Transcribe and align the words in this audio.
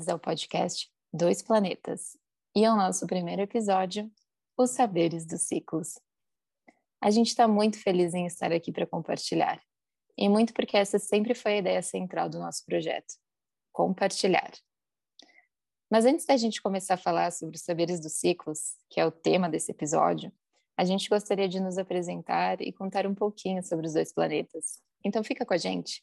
bem-vindos 0.00 0.08
ao 0.08 0.18
podcast 0.18 0.90
Dois 1.12 1.42
Planetas 1.42 2.16
e 2.56 2.64
ao 2.64 2.74
nosso 2.74 3.06
primeiro 3.06 3.42
episódio, 3.42 4.10
Os 4.56 4.70
Saberes 4.70 5.26
dos 5.26 5.42
Ciclos. 5.42 6.00
A 7.02 7.10
gente 7.10 7.28
está 7.28 7.46
muito 7.46 7.78
feliz 7.78 8.14
em 8.14 8.24
estar 8.24 8.50
aqui 8.50 8.72
para 8.72 8.86
compartilhar, 8.86 9.60
e 10.16 10.26
muito 10.26 10.54
porque 10.54 10.76
essa 10.76 10.98
sempre 10.98 11.34
foi 11.34 11.52
a 11.52 11.58
ideia 11.58 11.82
central 11.82 12.30
do 12.30 12.38
nosso 12.38 12.64
projeto: 12.64 13.12
compartilhar. 13.72 14.50
Mas 15.90 16.06
antes 16.06 16.24
da 16.24 16.36
gente 16.36 16.62
começar 16.62 16.94
a 16.94 16.98
falar 16.98 17.30
sobre 17.30 17.56
os 17.56 17.62
saberes 17.62 18.00
dos 18.00 18.14
ciclos, 18.14 18.76
que 18.88 19.00
é 19.00 19.04
o 19.04 19.12
tema 19.12 19.50
desse 19.50 19.70
episódio, 19.70 20.32
a 20.78 20.84
gente 20.84 21.10
gostaria 21.10 21.48
de 21.48 21.60
nos 21.60 21.76
apresentar 21.76 22.62
e 22.62 22.72
contar 22.72 23.06
um 23.06 23.14
pouquinho 23.14 23.62
sobre 23.62 23.86
os 23.86 23.92
dois 23.92 24.14
planetas. 24.14 24.80
Então 25.04 25.22
fica 25.22 25.44
com 25.44 25.52
a 25.52 25.58
gente 25.58 26.02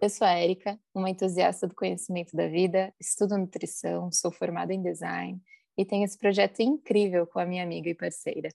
eu 0.00 0.08
sou 0.08 0.26
a 0.26 0.30
Érica, 0.30 0.80
uma 0.94 1.10
entusiasta 1.10 1.66
do 1.66 1.74
conhecimento 1.74 2.34
da 2.34 2.48
vida, 2.48 2.92
estudo 2.98 3.36
nutrição, 3.36 4.10
sou 4.10 4.32
formada 4.32 4.72
em 4.72 4.82
design 4.82 5.38
e 5.76 5.84
tenho 5.84 6.04
esse 6.04 6.16
projeto 6.16 6.60
incrível 6.60 7.26
com 7.26 7.38
a 7.38 7.44
minha 7.44 7.62
amiga 7.62 7.90
e 7.90 7.94
parceira. 7.94 8.48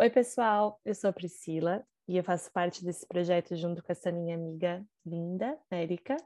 Oi, 0.00 0.08
pessoal, 0.10 0.80
eu 0.84 0.94
sou 0.94 1.10
a 1.10 1.12
Priscila 1.12 1.84
e 2.06 2.16
eu 2.16 2.24
faço 2.24 2.52
parte 2.52 2.84
desse 2.84 3.06
projeto 3.06 3.56
junto 3.56 3.82
com 3.82 3.90
essa 3.90 4.12
minha 4.12 4.36
amiga 4.36 4.86
linda, 5.04 5.58
Érica. 5.70 6.16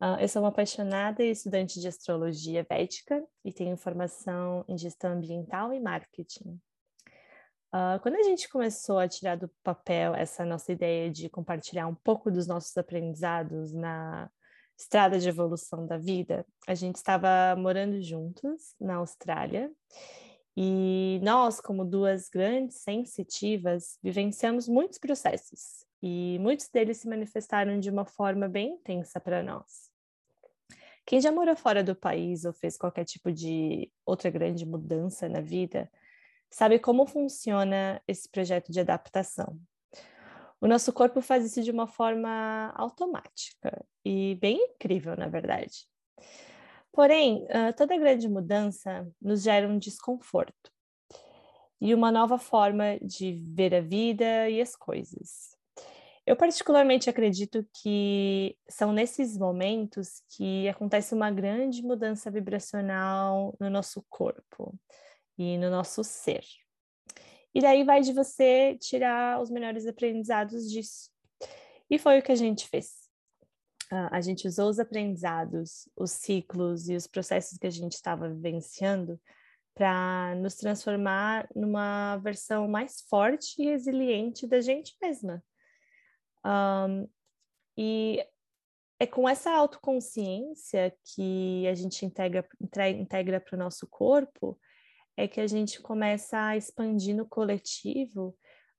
Uh, 0.00 0.18
eu 0.20 0.28
sou 0.28 0.42
uma 0.42 0.48
apaixonada 0.48 1.22
e 1.22 1.30
estudante 1.30 1.78
de 1.78 1.88
astrologia 1.88 2.66
védica 2.68 3.22
e 3.44 3.52
tenho 3.52 3.76
formação 3.76 4.64
em 4.66 4.78
gestão 4.78 5.12
ambiental 5.12 5.74
e 5.74 5.80
marketing. 5.80 6.58
Uh, 7.68 8.00
quando 8.00 8.14
a 8.14 8.22
gente 8.22 8.48
começou 8.48 8.98
a 8.98 9.06
tirar 9.06 9.36
do 9.36 9.48
papel 9.62 10.14
essa 10.14 10.42
nossa 10.44 10.72
ideia 10.72 11.10
de 11.10 11.28
compartilhar 11.28 11.86
um 11.86 11.94
pouco 11.94 12.30
dos 12.30 12.46
nossos 12.46 12.74
aprendizados 12.78 13.74
na 13.74 14.30
estrada 14.76 15.18
de 15.18 15.28
evolução 15.28 15.86
da 15.86 15.98
vida, 15.98 16.46
a 16.66 16.74
gente 16.74 16.96
estava 16.96 17.54
morando 17.56 18.00
juntos 18.00 18.74
na 18.80 18.96
Austrália 18.96 19.70
e 20.56 21.20
nós, 21.22 21.60
como 21.60 21.84
duas 21.84 22.28
grandes 22.30 22.78
sensitivas, 22.78 23.98
vivenciamos 24.02 24.66
muitos 24.66 24.98
processos 24.98 25.84
e 26.02 26.38
muitos 26.40 26.68
deles 26.68 26.96
se 26.96 27.08
manifestaram 27.08 27.78
de 27.78 27.90
uma 27.90 28.06
forma 28.06 28.48
bem 28.48 28.74
intensa 28.74 29.20
para 29.20 29.42
nós. 29.42 29.90
Quem 31.04 31.20
já 31.20 31.30
morou 31.30 31.54
fora 31.54 31.84
do 31.84 31.94
país 31.94 32.44
ou 32.44 32.52
fez 32.52 32.78
qualquer 32.78 33.04
tipo 33.04 33.30
de 33.30 33.90
outra 34.06 34.30
grande 34.30 34.64
mudança 34.64 35.28
na 35.28 35.40
vida, 35.40 35.90
sabe 36.50 36.78
como 36.78 37.06
funciona 37.06 38.02
esse 38.06 38.28
projeto 38.28 38.72
de 38.72 38.80
adaptação. 38.80 39.58
O 40.60 40.66
nosso 40.66 40.92
corpo 40.92 41.20
faz 41.20 41.44
isso 41.44 41.62
de 41.62 41.70
uma 41.70 41.86
forma 41.86 42.72
automática 42.74 43.84
e 44.04 44.36
bem 44.40 44.56
incrível, 44.56 45.16
na 45.16 45.28
verdade. 45.28 45.86
Porém, 46.92 47.46
toda 47.76 47.96
grande 47.96 48.28
mudança 48.28 49.08
nos 49.22 49.42
gera 49.42 49.68
um 49.68 49.78
desconforto 49.78 50.72
e 51.80 51.94
uma 51.94 52.10
nova 52.10 52.38
forma 52.38 52.98
de 53.00 53.32
ver 53.54 53.72
a 53.72 53.80
vida 53.80 54.50
e 54.50 54.60
as 54.60 54.74
coisas. 54.74 55.56
Eu 56.26 56.36
particularmente 56.36 57.08
acredito 57.08 57.64
que 57.80 58.56
são 58.68 58.92
nesses 58.92 59.38
momentos 59.38 60.22
que 60.28 60.68
acontece 60.68 61.14
uma 61.14 61.30
grande 61.30 61.82
mudança 61.82 62.30
vibracional 62.32 63.56
no 63.60 63.70
nosso 63.70 64.04
corpo 64.10 64.74
e 65.38 65.56
no 65.56 65.70
nosso 65.70 66.02
ser. 66.02 66.44
E 67.54 67.60
daí 67.60 67.84
vai 67.84 68.02
de 68.02 68.12
você 68.12 68.76
tirar 68.80 69.40
os 69.40 69.50
melhores 69.50 69.86
aprendizados 69.86 70.70
disso. 70.70 71.10
E 71.88 71.98
foi 71.98 72.18
o 72.18 72.22
que 72.22 72.32
a 72.32 72.36
gente 72.36 72.68
fez. 72.68 73.08
A 73.90 74.20
gente 74.20 74.46
usou 74.46 74.68
os 74.68 74.78
aprendizados, 74.78 75.88
os 75.96 76.10
ciclos 76.10 76.90
e 76.90 76.94
os 76.94 77.06
processos 77.06 77.56
que 77.56 77.66
a 77.66 77.70
gente 77.70 77.92
estava 77.92 78.28
vivenciando 78.28 79.18
para 79.74 80.34
nos 80.34 80.56
transformar 80.56 81.48
numa 81.54 82.16
versão 82.16 82.68
mais 82.68 83.00
forte 83.08 83.62
e 83.62 83.64
resiliente 83.64 84.46
da 84.46 84.60
gente 84.60 84.94
mesma. 85.00 85.42
Um, 86.44 87.08
e 87.78 88.22
é 88.98 89.06
com 89.06 89.28
essa 89.28 89.52
autoconsciência 89.52 90.94
que 91.14 91.66
a 91.68 91.74
gente 91.74 92.04
integra 92.04 93.40
para 93.40 93.54
o 93.54 93.58
nosso 93.58 93.86
corpo 93.86 94.58
é 95.18 95.26
que 95.26 95.40
a 95.40 95.48
gente 95.48 95.82
começa 95.82 96.38
a 96.40 96.56
expandir 96.56 97.12
no 97.12 97.26
coletivo, 97.26 98.38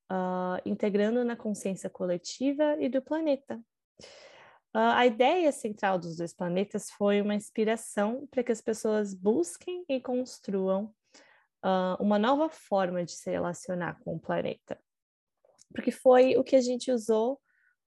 uh, 0.09 0.57
integrando 0.66 1.22
na 1.25 1.35
consciência 1.35 1.89
coletiva 1.89 2.77
e 2.79 2.88
do 2.88 3.01
planeta. 3.01 3.61
Uh, 4.73 4.95
a 4.95 5.05
ideia 5.05 5.51
central 5.51 5.99
dos 5.99 6.16
dois 6.16 6.33
planetas 6.33 6.89
foi 6.91 7.19
uma 7.19 7.35
inspiração 7.35 8.25
para 8.31 8.41
que 8.41 8.53
as 8.53 8.61
pessoas 8.61 9.13
busquem 9.13 9.83
e 9.89 9.99
construam 9.99 10.85
uh, 11.66 12.01
uma 12.01 12.17
nova 12.17 12.47
forma 12.47 13.03
de 13.03 13.11
se 13.11 13.29
relacionar 13.29 13.99
com 13.99 14.16
o 14.16 14.19
planeta. 14.19 14.79
Porque 15.73 15.91
foi 15.91 16.38
o 16.38 16.44
que 16.44 16.55
a 16.55 16.61
gente 16.61 16.89
usou 16.89 17.38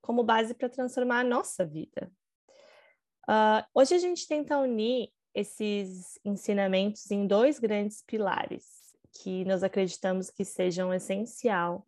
como 0.02 0.22
base 0.22 0.52
para 0.52 0.68
transformar 0.68 1.20
a 1.20 1.24
nossa 1.24 1.64
vida. 1.64 2.12
Uh, 3.26 3.64
hoje 3.72 3.94
a 3.94 3.98
gente 3.98 4.28
tenta 4.28 4.58
unir 4.58 5.08
esses 5.34 6.18
ensinamentos 6.24 7.10
em 7.10 7.26
dois 7.26 7.58
grandes 7.58 8.02
pilares 8.02 8.82
que 9.22 9.44
nós 9.44 9.62
acreditamos 9.62 10.30
que 10.30 10.44
sejam 10.44 10.92
essencial 10.92 11.86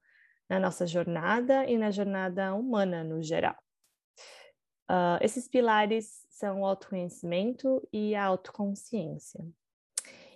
na 0.48 0.60
nossa 0.60 0.86
jornada 0.86 1.64
e 1.66 1.78
na 1.78 1.90
jornada 1.90 2.54
humana 2.54 3.02
no 3.02 3.22
geral. 3.22 3.56
Uh, 4.90 5.16
esses 5.22 5.48
pilares 5.48 6.26
são 6.28 6.60
o 6.60 6.66
autoconhecimento 6.66 7.86
e 7.92 8.14
a 8.14 8.24
autoconsciência. 8.24 9.44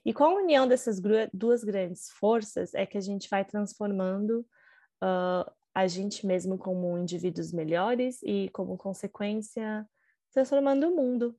E 0.04 0.14
com 0.14 0.24
a 0.24 0.34
união 0.34 0.66
dessas 0.66 0.98
duas 1.32 1.62
grandes 1.62 2.08
forças 2.10 2.72
é 2.72 2.86
que 2.86 2.96
a 2.96 3.00
gente 3.00 3.28
vai 3.28 3.44
transformando 3.44 4.40
uh, 5.02 5.50
a 5.74 5.86
gente 5.86 6.26
mesmo 6.26 6.56
como 6.56 6.96
indivíduos 6.96 7.52
melhores 7.52 8.20
e, 8.22 8.48
como 8.50 8.78
consequência, 8.78 9.86
transformando 10.32 10.88
o 10.88 10.96
mundo 10.96 11.38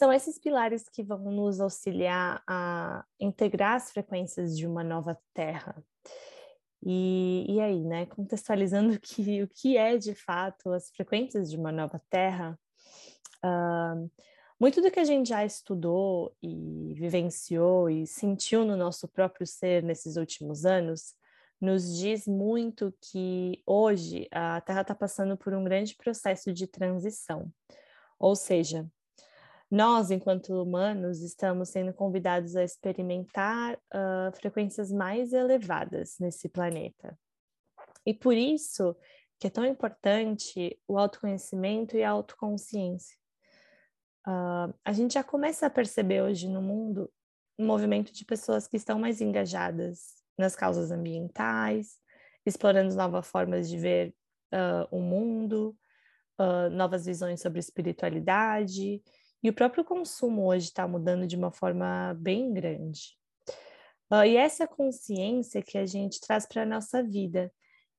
são 0.00 0.10
esses 0.10 0.38
pilares 0.38 0.88
que 0.88 1.02
vão 1.02 1.18
nos 1.30 1.60
auxiliar 1.60 2.42
a 2.48 3.04
integrar 3.20 3.74
as 3.74 3.92
frequências 3.92 4.56
de 4.56 4.66
uma 4.66 4.82
nova 4.82 5.14
terra. 5.34 5.76
E, 6.82 7.44
e 7.46 7.60
aí, 7.60 7.84
né, 7.84 8.06
contextualizando 8.06 8.96
que, 8.98 9.42
o 9.42 9.48
que 9.48 9.76
é 9.76 9.98
de 9.98 10.14
fato 10.14 10.72
as 10.72 10.88
frequências 10.88 11.50
de 11.50 11.58
uma 11.58 11.70
nova 11.70 12.00
terra, 12.08 12.58
uh, 13.44 14.10
muito 14.58 14.80
do 14.80 14.90
que 14.90 15.00
a 15.00 15.04
gente 15.04 15.28
já 15.28 15.44
estudou 15.44 16.34
e 16.42 16.94
vivenciou 16.94 17.90
e 17.90 18.06
sentiu 18.06 18.64
no 18.64 18.78
nosso 18.78 19.06
próprio 19.06 19.46
ser 19.46 19.82
nesses 19.82 20.16
últimos 20.16 20.64
anos 20.64 21.14
nos 21.60 21.94
diz 21.94 22.26
muito 22.26 22.90
que 23.02 23.62
hoje 23.66 24.26
a 24.32 24.62
Terra 24.62 24.80
está 24.80 24.94
passando 24.94 25.36
por 25.36 25.52
um 25.52 25.62
grande 25.62 25.94
processo 25.94 26.54
de 26.54 26.66
transição. 26.66 27.52
Ou 28.18 28.34
seja, 28.34 28.90
nós, 29.70 30.10
enquanto 30.10 30.60
humanos, 30.60 31.22
estamos 31.22 31.68
sendo 31.68 31.94
convidados 31.94 32.56
a 32.56 32.64
experimentar 32.64 33.76
uh, 33.76 34.36
frequências 34.36 34.90
mais 34.90 35.32
elevadas 35.32 36.16
nesse 36.18 36.48
planeta. 36.48 37.16
E 38.04 38.12
por 38.12 38.34
isso 38.34 38.96
que 39.38 39.46
é 39.46 39.50
tão 39.50 39.64
importante 39.64 40.76
o 40.88 40.98
autoconhecimento 40.98 41.96
e 41.96 42.02
a 42.02 42.10
autoconsciência. 42.10 43.16
Uh, 44.26 44.74
a 44.84 44.92
gente 44.92 45.14
já 45.14 45.22
começa 45.22 45.66
a 45.66 45.70
perceber 45.70 46.20
hoje 46.20 46.48
no 46.48 46.60
mundo 46.60 47.10
um 47.56 47.64
movimento 47.64 48.12
de 48.12 48.24
pessoas 48.24 48.66
que 48.66 48.76
estão 48.76 48.98
mais 48.98 49.20
engajadas 49.20 50.20
nas 50.36 50.56
causas 50.56 50.90
ambientais, 50.90 51.98
explorando 52.44 52.94
novas 52.96 53.26
formas 53.28 53.68
de 53.68 53.78
ver 53.78 54.14
uh, 54.52 54.88
o 54.90 55.00
mundo, 55.00 55.76
novas 56.72 57.04
visões 57.04 57.38
sobre 57.42 57.60
espiritualidade 57.60 59.02
e 59.42 59.48
o 59.48 59.52
próprio 59.52 59.84
consumo 59.84 60.46
hoje 60.46 60.66
está 60.66 60.86
mudando 60.86 61.26
de 61.26 61.36
uma 61.36 61.50
forma 61.50 62.14
bem 62.18 62.52
grande. 62.52 63.18
Uh, 64.10 64.24
e 64.24 64.36
essa 64.36 64.66
consciência 64.66 65.62
que 65.62 65.78
a 65.78 65.86
gente 65.86 66.20
traz 66.20 66.46
para 66.46 66.62
a 66.62 66.66
nossa 66.66 67.02
vida, 67.02 67.52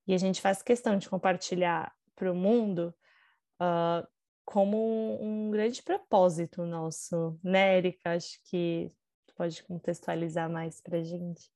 e 0.07 0.13
a 0.13 0.17
gente 0.17 0.41
faz 0.41 0.61
questão 0.61 0.97
de 0.97 1.09
compartilhar 1.09 1.93
para 2.15 2.31
o 2.31 2.35
mundo 2.35 2.93
uh, 3.61 4.05
como 4.43 4.77
um, 4.77 5.47
um, 5.47 5.51
grande 5.51 5.81
propósito 5.81 6.65
nosso, 6.65 7.39
né, 7.43 7.77
Erika? 7.77 8.11
Acho 8.13 8.39
que 8.43 8.91
tu 9.25 9.33
pode 9.35 9.63
contextualizar 9.63 10.49
mais 10.49 10.81
para 10.81 10.97
a 10.97 11.03
gente? 11.03 11.49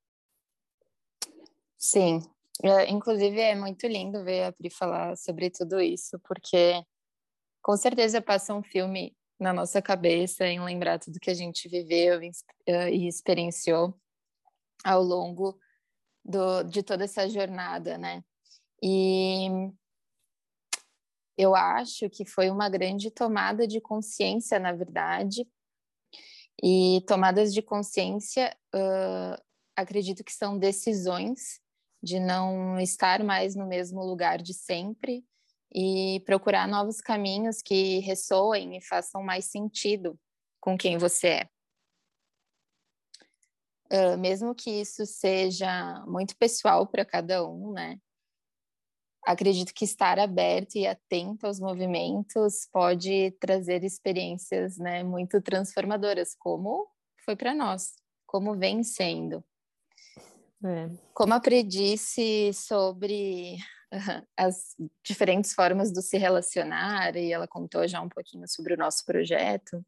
Sim, 1.78 2.22
é, 2.64 2.90
inclusive 2.90 3.40
é 3.40 3.56
muito 3.56 3.86
lindo 3.86 4.24
ver 4.24 4.44
a 4.46 4.52
Pri 4.54 4.70
falar 4.70 5.18
sobre 5.18 5.50
tudo 5.50 5.82
isso, 5.82 6.18
porque 6.20 6.82
com 7.62 7.76
certeza 7.76 8.22
passa 8.22 8.54
um 8.54 8.64
filme 8.64 9.16
na 9.46 9.54
nossa 9.54 9.80
cabeça 9.80 10.48
em 10.48 10.60
lembrar 10.60 10.98
tudo 10.98 11.20
que 11.20 11.30
a 11.30 11.34
gente 11.36 11.70
viveu 11.70 12.20
eh, 12.66 12.92
e 12.92 13.08
experienciou 13.08 13.96
ao 14.84 15.04
longo 15.04 15.60
do, 16.24 16.64
de 16.64 16.82
toda 16.82 17.04
essa 17.04 17.30
jornada, 17.30 17.96
né? 17.96 18.24
E 18.82 19.48
eu 21.38 21.56
acho 21.56 22.10
que 22.10 22.26
foi 22.26 22.50
uma 22.50 22.68
grande 22.70 23.12
tomada 23.12 23.68
de 23.68 23.80
consciência, 23.80 24.58
na 24.58 24.74
verdade, 24.74 25.48
e 26.64 27.04
tomadas 27.08 27.54
de 27.54 27.62
consciência, 27.62 28.56
uh, 28.74 29.40
acredito 29.76 30.24
que 30.24 30.34
são 30.34 30.58
decisões 30.58 31.62
de 32.02 32.20
não 32.20 32.80
estar 32.80 33.24
mais 33.24 33.56
no 33.56 33.68
mesmo 33.68 34.04
lugar 34.04 34.42
de 34.42 34.56
sempre 34.56 35.24
e 35.78 36.22
procurar 36.22 36.70
novos 36.70 37.02
caminhos 37.02 37.62
que 37.62 38.00
ressoem 38.00 38.78
e 38.78 38.82
façam 38.82 39.22
mais 39.22 39.44
sentido 39.44 40.18
com 40.62 40.78
quem 40.78 40.98
você 40.98 41.28
é. 41.28 41.50
Uh, 43.92 44.18
mesmo 44.18 44.56
que 44.56 44.70
isso 44.72 45.06
seja 45.06 46.02
muito 46.08 46.36
pessoal 46.38 46.88
para 46.88 47.04
cada 47.04 47.46
um, 47.46 47.74
né? 47.74 48.00
Acredito 49.26 49.74
que 49.74 49.84
estar 49.84 50.18
aberto 50.18 50.76
e 50.76 50.88
atento 50.88 51.46
aos 51.46 51.60
movimentos 51.60 52.70
pode 52.72 53.32
trazer 53.40 53.84
experiências, 53.84 54.78
né, 54.78 55.04
muito 55.04 55.42
transformadoras, 55.42 56.36
como 56.36 56.88
foi 57.26 57.36
para 57.36 57.54
nós, 57.54 57.96
como 58.26 58.56
vem 58.56 58.82
sendo. 58.84 59.44
É. 60.64 60.90
Como 61.14 61.34
aprendi 61.34 61.96
sobre 62.54 63.58
as 64.38 64.76
diferentes 65.04 65.54
formas 65.54 65.92
do 65.92 66.02
se 66.02 66.18
relacionar, 66.18 67.16
e 67.16 67.32
ela 67.32 67.48
contou 67.48 67.88
já 67.88 68.02
um 68.02 68.10
pouquinho 68.10 68.48
sobre 68.48 68.74
o 68.74 68.78
nosso 68.78 69.06
projeto. 69.06 69.84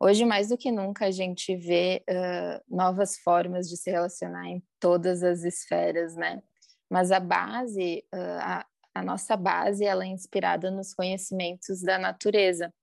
Hoje, 0.00 0.24
mais 0.24 0.48
do 0.48 0.58
que 0.58 0.72
nunca, 0.72 1.06
a 1.06 1.10
gente 1.10 1.54
vê 1.54 2.02
uh, 2.10 2.74
novas 2.74 3.18
formas 3.18 3.68
de 3.68 3.76
se 3.76 3.90
relacionar 3.90 4.48
em 4.48 4.60
todas 4.80 5.22
as 5.22 5.44
esferas, 5.44 6.16
né? 6.16 6.42
Mas 6.90 7.12
a 7.12 7.20
base, 7.20 8.04
uh, 8.12 8.40
a, 8.40 8.66
a 8.96 9.02
nossa 9.02 9.36
base, 9.36 9.84
ela 9.84 10.04
é 10.04 10.08
inspirada 10.08 10.70
nos 10.72 10.92
conhecimentos 10.92 11.80
da 11.82 11.98
natureza 11.98 12.74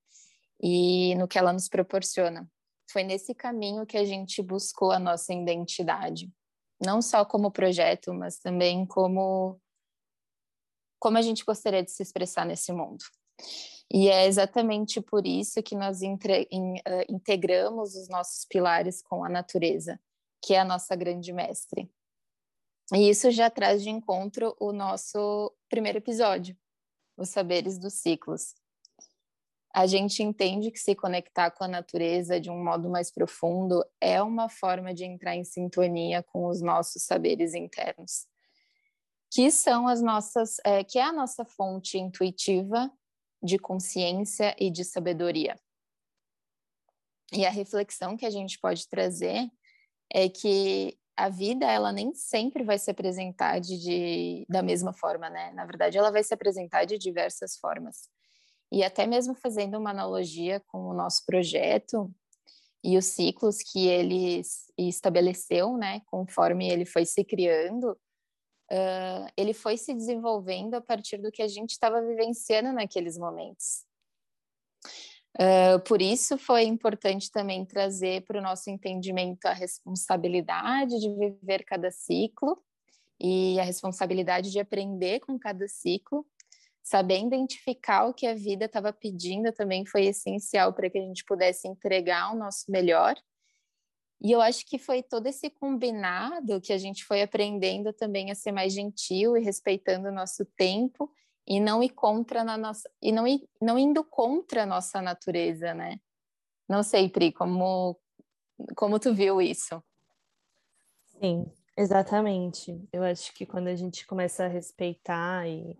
e 0.63 1.13
no 1.15 1.27
que 1.27 1.38
ela 1.38 1.51
nos 1.51 1.68
proporciona. 1.68 2.50
Foi 2.89 3.04
nesse 3.04 3.36
caminho 3.36 3.86
que 3.86 3.98
a 3.98 4.06
gente 4.06 4.42
buscou 4.42 4.92
a 4.92 4.98
nossa 4.98 5.33
identidade, 5.33 6.31
não 6.81 7.01
só 7.01 7.25
como 7.25 7.51
projeto, 7.51 8.13
mas 8.13 8.39
também 8.39 8.86
como 8.86 9.60
como 11.00 11.18
a 11.18 11.22
gente 11.22 11.46
gostaria 11.46 11.84
de 11.84 11.92
se 11.92 12.04
expressar 12.04 12.46
nesse 12.46 12.72
mundo. 12.72 13.04
E 13.92 14.07
é 14.07 14.28
exatamente 14.28 15.01
por 15.01 15.25
isso 15.25 15.63
que 15.63 15.75
nós 15.75 16.01
entre, 16.04 16.48
in, 16.51 16.75
uh, 16.75 17.06
integramos 17.10 17.96
os 17.96 18.07
nossos 18.07 18.46
pilares 18.46 19.01
com 19.01 19.24
a 19.24 19.30
natureza, 19.30 20.00
que 20.44 20.54
é 20.54 20.60
a 20.60 20.66
nossa 20.66 20.96
grande 20.96 21.34
mestre. 21.34 21.92
E 22.94 23.10
isso 23.10 23.31
já 23.31 23.50
traz 23.50 23.81
de 23.81 23.90
encontro 23.90 24.56
o 24.60 24.72
nosso 24.72 25.51
primeiro 25.69 25.98
episódio, 25.98 26.56
os 27.18 27.30
saberes 27.30 27.80
dos 27.80 27.94
ciclos. 27.94 28.54
A 29.74 29.86
gente 29.86 30.24
entende 30.24 30.72
que 30.72 30.80
se 30.80 30.96
conectar 30.96 31.51
com 31.51 31.63
a 31.63 31.68
natureza 31.68 32.40
de 32.40 32.50
um 32.50 32.63
modo 32.63 32.90
mais 32.90 33.12
profundo 33.12 33.84
é 34.01 34.22
uma 34.22 34.50
forma 34.50 34.94
de 34.94 35.06
entrar 35.06 35.36
em 35.36 35.44
sintonia 35.44 36.24
com 36.24 36.48
os 36.48 36.62
nossos 36.62 37.04
saberes 37.04 37.54
internos 37.54 38.28
que 39.31 39.51
são 39.51 39.87
as 39.87 40.01
nossas, 40.01 40.57
é, 40.65 40.83
que 40.83 40.97
é 40.97 41.03
a 41.03 41.13
nossa 41.13 41.45
fonte 41.45 41.97
intuitiva 41.97 42.91
de 43.41 43.57
consciência 43.57 44.55
e 44.59 44.69
de 44.69 44.83
sabedoria. 44.83 45.55
E 47.31 47.45
a 47.45 47.49
reflexão 47.49 48.17
que 48.17 48.25
a 48.25 48.29
gente 48.29 48.59
pode 48.59 48.87
trazer 48.87 49.49
é 50.11 50.27
que 50.27 50.97
a 51.15 51.29
vida 51.29 51.65
ela 51.65 51.91
nem 51.91 52.13
sempre 52.13 52.63
vai 52.63 52.79
se 52.79 52.89
apresentar 52.89 53.59
de, 53.59 53.77
de, 53.77 54.45
da 54.49 54.63
mesma 54.63 54.93
forma, 54.93 55.29
né? 55.29 55.51
Na 55.51 55.65
verdade, 55.65 55.97
ela 55.97 56.11
vai 56.11 56.23
se 56.23 56.33
apresentar 56.33 56.85
de 56.85 56.97
diversas 56.97 57.57
formas. 57.57 58.09
E 58.71 58.83
até 58.83 59.05
mesmo 59.05 59.35
fazendo 59.35 59.77
uma 59.77 59.89
analogia 59.89 60.61
com 60.67 60.87
o 60.87 60.93
nosso 60.93 61.25
projeto 61.25 62.11
e 62.83 62.97
os 62.97 63.05
ciclos 63.05 63.57
que 63.57 63.87
ele 63.87 64.41
estabeleceu, 64.77 65.75
né? 65.77 66.01
Conforme 66.05 66.69
ele 66.69 66.85
foi 66.85 67.05
se 67.05 67.23
criando, 67.23 67.97
uh, 68.71 69.31
ele 69.36 69.54
foi 69.54 69.77
se 69.77 69.94
desenvolvendo 69.94 70.75
a 70.75 70.81
partir 70.81 71.18
do 71.18 71.31
que 71.31 71.42
a 71.42 71.48
gente 71.48 71.71
estava 71.71 72.01
vivenciando 72.01 72.71
naqueles 72.71 73.18
momentos. 73.18 73.86
Uh, 75.36 75.80
por 75.86 76.01
isso 76.01 76.38
foi 76.38 76.63
importante 76.63 77.31
também 77.31 77.66
trazer 77.66 78.24
para 78.25 78.39
o 78.39 78.42
nosso 78.42 78.69
entendimento 78.69 79.45
a 79.45 79.54
responsabilidade 79.54 81.00
de 81.00 81.10
viver 81.10 81.63
cada 81.63 81.92
ciclo 81.92 82.57
e 83.19 83.60
a 83.60 83.63
responsabilidade 83.63 84.51
de 84.51 84.60
aprender 84.60 85.19
com 85.19 85.38
cada 85.38 85.68
ciclo. 85.68 86.25
Saber 86.81 87.19
identificar 87.19 88.06
o 88.07 88.13
que 88.13 88.25
a 88.25 88.33
vida 88.33 88.65
estava 88.65 88.92
pedindo 88.92 89.51
também 89.51 89.86
foi 89.86 90.06
essencial 90.06 90.74
para 90.74 90.89
que 90.89 90.98
a 90.98 91.01
gente 91.01 91.24
pudesse 91.24 91.68
entregar 91.68 92.33
o 92.33 92.38
nosso 92.38 92.65
melhor 92.68 93.15
e 94.21 94.31
eu 94.31 94.42
acho 94.42 94.66
que 94.66 94.77
foi 94.77 95.01
todo 95.01 95.27
esse 95.27 95.50
combinado 95.50 96.60
que 96.60 96.74
a 96.74 96.77
gente 96.77 97.06
foi 97.06 97.21
aprendendo 97.21 97.94
também 97.94 98.31
a 98.31 98.36
ser 98.36 98.51
mais 98.51 98.74
gentil 98.74 99.38
e 99.38 99.42
respeitando 99.42 100.10
o 100.10 100.13
nosso 100.13 100.44
tempo 100.57 101.10
e 101.48 101.60
não 101.60 101.81
ir 101.81 101.89
contra 101.89 102.44
na 102.44 102.57
nossa 102.57 102.89
e 103.01 103.12
não 103.12 103.25
ir, 103.25 103.48
não 103.62 103.77
indo 103.77 104.04
contra 104.04 104.63
a 104.63 104.66
nossa 104.66 105.01
natureza, 105.01 105.74
né? 105.74 106.00
Não 106.68 106.83
sei, 106.83 107.10
Pri, 107.10 107.31
como 107.31 107.98
como 108.75 109.00
tu 109.00 109.13
viu 109.13 109.42
isso? 109.42 109.81
Sim, 111.05 111.46
exatamente. 111.77 112.77
Eu 112.91 113.03
acho 113.03 113.34
que 113.34 113.46
quando 113.46 113.67
a 113.67 113.75
gente 113.75 114.05
começa 114.05 114.46
a 114.46 114.50
respeitar 114.50 115.48
e, 115.48 115.77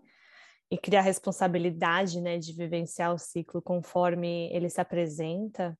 e 0.70 0.78
criar 0.78 1.02
responsabilidade, 1.02 2.20
né, 2.20 2.38
de 2.38 2.54
vivenciar 2.54 3.12
o 3.12 3.18
ciclo 3.18 3.60
conforme 3.60 4.50
ele 4.50 4.70
se 4.70 4.80
apresenta, 4.80 5.78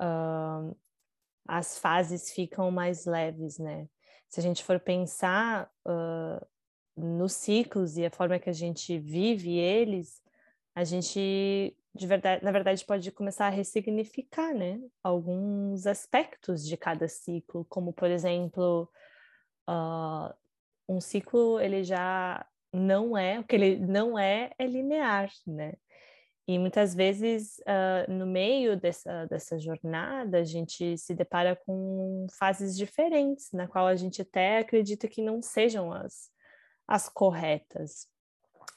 uh, 0.00 0.74
as 1.46 1.78
fases 1.78 2.30
ficam 2.30 2.70
mais 2.70 3.04
leves, 3.06 3.58
né? 3.58 3.86
Se 4.28 4.40
a 4.40 4.42
gente 4.42 4.64
for 4.64 4.80
pensar 4.80 5.70
uh, 5.86 6.46
nos 6.96 7.32
ciclos 7.32 7.96
e 7.96 8.04
a 8.04 8.10
forma 8.10 8.38
que 8.38 8.50
a 8.50 8.54
gente 8.54 8.98
vive 8.98 9.56
eles, 9.58 10.20
a 10.74 10.84
gente 10.84 11.76
de 11.94 12.06
verdade, 12.08 12.44
na 12.44 12.50
verdade, 12.50 12.84
pode 12.84 13.12
começar 13.12 13.46
a 13.46 13.50
ressignificar, 13.50 14.52
né? 14.52 14.80
Alguns 15.02 15.86
aspectos 15.86 16.66
de 16.66 16.76
cada 16.76 17.06
ciclo, 17.06 17.64
como 17.66 17.92
por 17.92 18.10
exemplo, 18.10 18.90
uh, 19.68 20.34
um 20.88 21.00
ciclo 21.00 21.60
ele 21.60 21.84
já 21.84 22.44
não 22.72 23.16
é 23.16 23.38
o 23.38 23.44
que 23.44 23.54
ele 23.54 23.76
não 23.78 24.18
é 24.18 24.50
é 24.58 24.66
linear, 24.66 25.30
né? 25.46 25.74
E 26.46 26.58
muitas 26.58 26.94
vezes, 26.94 27.58
uh, 27.60 28.10
no 28.10 28.26
meio 28.26 28.76
dessa, 28.76 29.24
dessa 29.26 29.58
jornada, 29.58 30.38
a 30.38 30.44
gente 30.44 30.98
se 30.98 31.14
depara 31.14 31.56
com 31.56 32.26
fases 32.38 32.76
diferentes, 32.76 33.50
na 33.50 33.66
qual 33.66 33.86
a 33.86 33.96
gente 33.96 34.20
até 34.20 34.58
acredita 34.58 35.08
que 35.08 35.22
não 35.22 35.40
sejam 35.40 35.90
as, 35.90 36.30
as 36.86 37.08
corretas. 37.08 38.06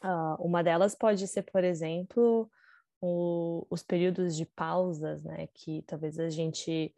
Uh, 0.01 0.41
uma 0.41 0.63
delas 0.63 0.95
pode 0.95 1.27
ser, 1.27 1.43
por 1.43 1.63
exemplo, 1.63 2.50
o, 3.01 3.67
os 3.69 3.83
períodos 3.83 4.36
de 4.38 4.45
pausas, 4.45 5.24
né? 5.24 5.47
Que 5.53 5.81
talvez 5.81 6.17
a 6.19 6.29
gente, 6.29 6.95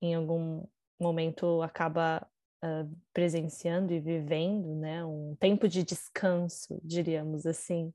em 0.00 0.14
algum 0.14 0.64
momento, 1.00 1.62
acaba 1.62 2.24
uh, 2.64 2.96
presenciando 3.12 3.92
e 3.92 3.98
vivendo, 3.98 4.74
né? 4.76 5.04
Um 5.04 5.34
tempo 5.40 5.68
de 5.68 5.82
descanso, 5.82 6.80
diríamos 6.84 7.44
assim. 7.44 7.92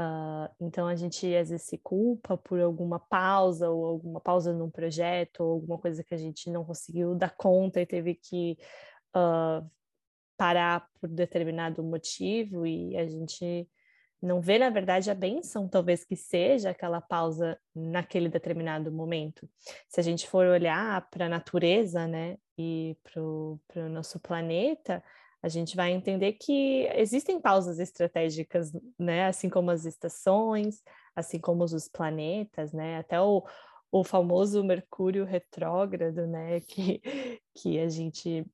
Uh, 0.00 0.48
então 0.58 0.86
a 0.86 0.94
gente 0.94 1.26
às 1.36 1.50
vezes 1.50 1.66
se 1.66 1.76
culpa 1.76 2.34
por 2.34 2.58
alguma 2.58 2.98
pausa 2.98 3.68
ou 3.68 3.84
alguma 3.84 4.18
pausa 4.18 4.50
num 4.50 4.70
projeto 4.70 5.40
ou 5.40 5.52
alguma 5.52 5.76
coisa 5.76 6.02
que 6.02 6.14
a 6.14 6.16
gente 6.16 6.48
não 6.48 6.64
conseguiu 6.64 7.14
dar 7.14 7.36
conta 7.36 7.82
e 7.82 7.84
teve 7.86 8.14
que 8.14 8.56
uh, 9.14 9.68
parar 10.38 10.88
por 10.98 11.08
determinado 11.10 11.82
motivo 11.82 12.66
e 12.66 12.96
a 12.96 13.06
gente 13.06 13.68
não 14.22 14.40
vê 14.40 14.58
na 14.58 14.70
verdade 14.70 15.10
a 15.10 15.14
benção 15.14 15.68
talvez 15.68 16.02
que 16.02 16.16
seja 16.16 16.70
aquela 16.70 17.02
pausa 17.02 17.58
naquele 17.74 18.30
determinado 18.30 18.90
momento. 18.90 19.46
Se 19.86 20.00
a 20.00 20.02
gente 20.02 20.26
for 20.26 20.46
olhar 20.46 21.10
para 21.10 21.26
a 21.26 21.28
natureza, 21.28 22.06
né, 22.06 22.38
e 22.56 22.96
para 23.02 23.22
o 23.22 23.60
nosso 23.90 24.18
planeta, 24.18 25.02
a 25.42 25.48
gente 25.48 25.74
vai 25.76 25.92
entender 25.92 26.34
que 26.34 26.86
existem 26.94 27.40
pausas 27.40 27.78
estratégicas, 27.78 28.72
né? 28.98 29.26
Assim 29.26 29.48
como 29.48 29.70
as 29.70 29.84
estações, 29.84 30.82
assim 31.16 31.38
como 31.38 31.64
os 31.64 31.88
planetas, 31.88 32.72
né? 32.72 32.98
Até 32.98 33.20
o, 33.20 33.42
o 33.90 34.04
famoso 34.04 34.62
Mercúrio 34.62 35.24
retrógrado, 35.24 36.26
né, 36.26 36.60
que, 36.60 37.00
que 37.54 37.78
a 37.78 37.88
gente 37.88 38.44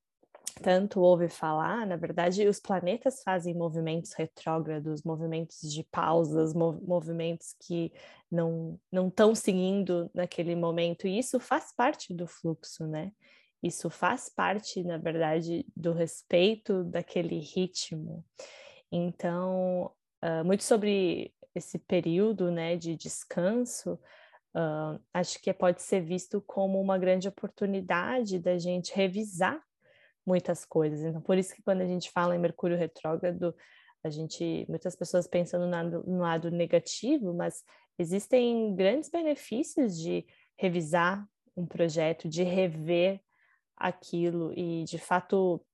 tanto 0.62 1.00
ouve 1.00 1.28
falar, 1.28 1.87
na 1.87 1.97
verdade, 1.97 2.49
os 2.49 2.59
planetas 2.59 3.23
fazem 3.23 3.55
movimentos 3.55 4.14
retrógrados, 4.14 5.02
movimentos 5.02 5.61
de 5.71 5.85
pausas, 5.85 6.55
mov 6.55 6.81
movimentos 6.83 7.55
que 7.61 7.93
não 8.31 8.81
não 8.90 9.09
estão 9.09 9.35
seguindo 9.35 10.11
naquele 10.14 10.57
momento, 10.57 11.07
e 11.07 11.19
isso 11.19 11.38
faz 11.38 11.75
parte 11.75 12.14
do 12.14 12.26
fluxo, 12.26 12.87
né? 12.87 13.12
Isso 13.67 13.91
faz 13.91 14.29
parte, 14.29 14.85
na 14.85 14.97
verdade, 14.97 15.67
do 15.77 15.93
respeito 15.93 16.85
daquele 16.85 17.41
ritmo. 17.41 18.25
Então, 18.93 19.91
uh, 20.23 20.45
muito 20.45 20.63
sobre 20.63 21.35
esse 21.53 21.77
período, 21.77 22.49
né, 22.49 22.77
de 22.77 22.95
descanso, 22.95 23.95
uh, 24.55 25.03
acho 25.13 25.43
que 25.43 25.53
pode 25.53 25.83
ser 25.83 26.01
visto 26.01 26.41
como 26.43 26.81
uma 26.81 26.97
grande 26.97 27.27
oportunidade 27.27 28.39
da 28.39 28.57
gente 28.57 28.95
revisar 28.95 29.61
muitas 30.25 30.65
coisas. 30.65 31.01
Então, 31.01 31.21
por 31.21 31.37
isso 31.37 31.53
que 31.53 31.63
quando 31.63 31.81
a 31.81 31.87
gente 31.87 32.09
fala 32.13 32.37
em 32.37 32.39
Mercúrio 32.39 32.77
retrógrado, 32.77 33.53
a 34.05 34.11
gente, 34.11 34.65
muitas 34.69 34.95
pessoas 34.95 35.27
pensam 35.27 35.59
no 35.59 36.03
no 36.05 36.19
lado 36.21 36.53
negativo, 36.53 37.35
mas 37.35 37.65
existem 37.99 38.77
grandes 38.77 39.11
benefícios 39.11 39.99
de 39.99 40.25
revisar 40.57 41.27
um 41.57 41.67
projeto, 41.67 42.29
de 42.29 42.45
rever 42.45 43.21
aquilo 43.76 44.52
e, 44.56 44.85
de 44.85 44.99
fato, 44.99 45.64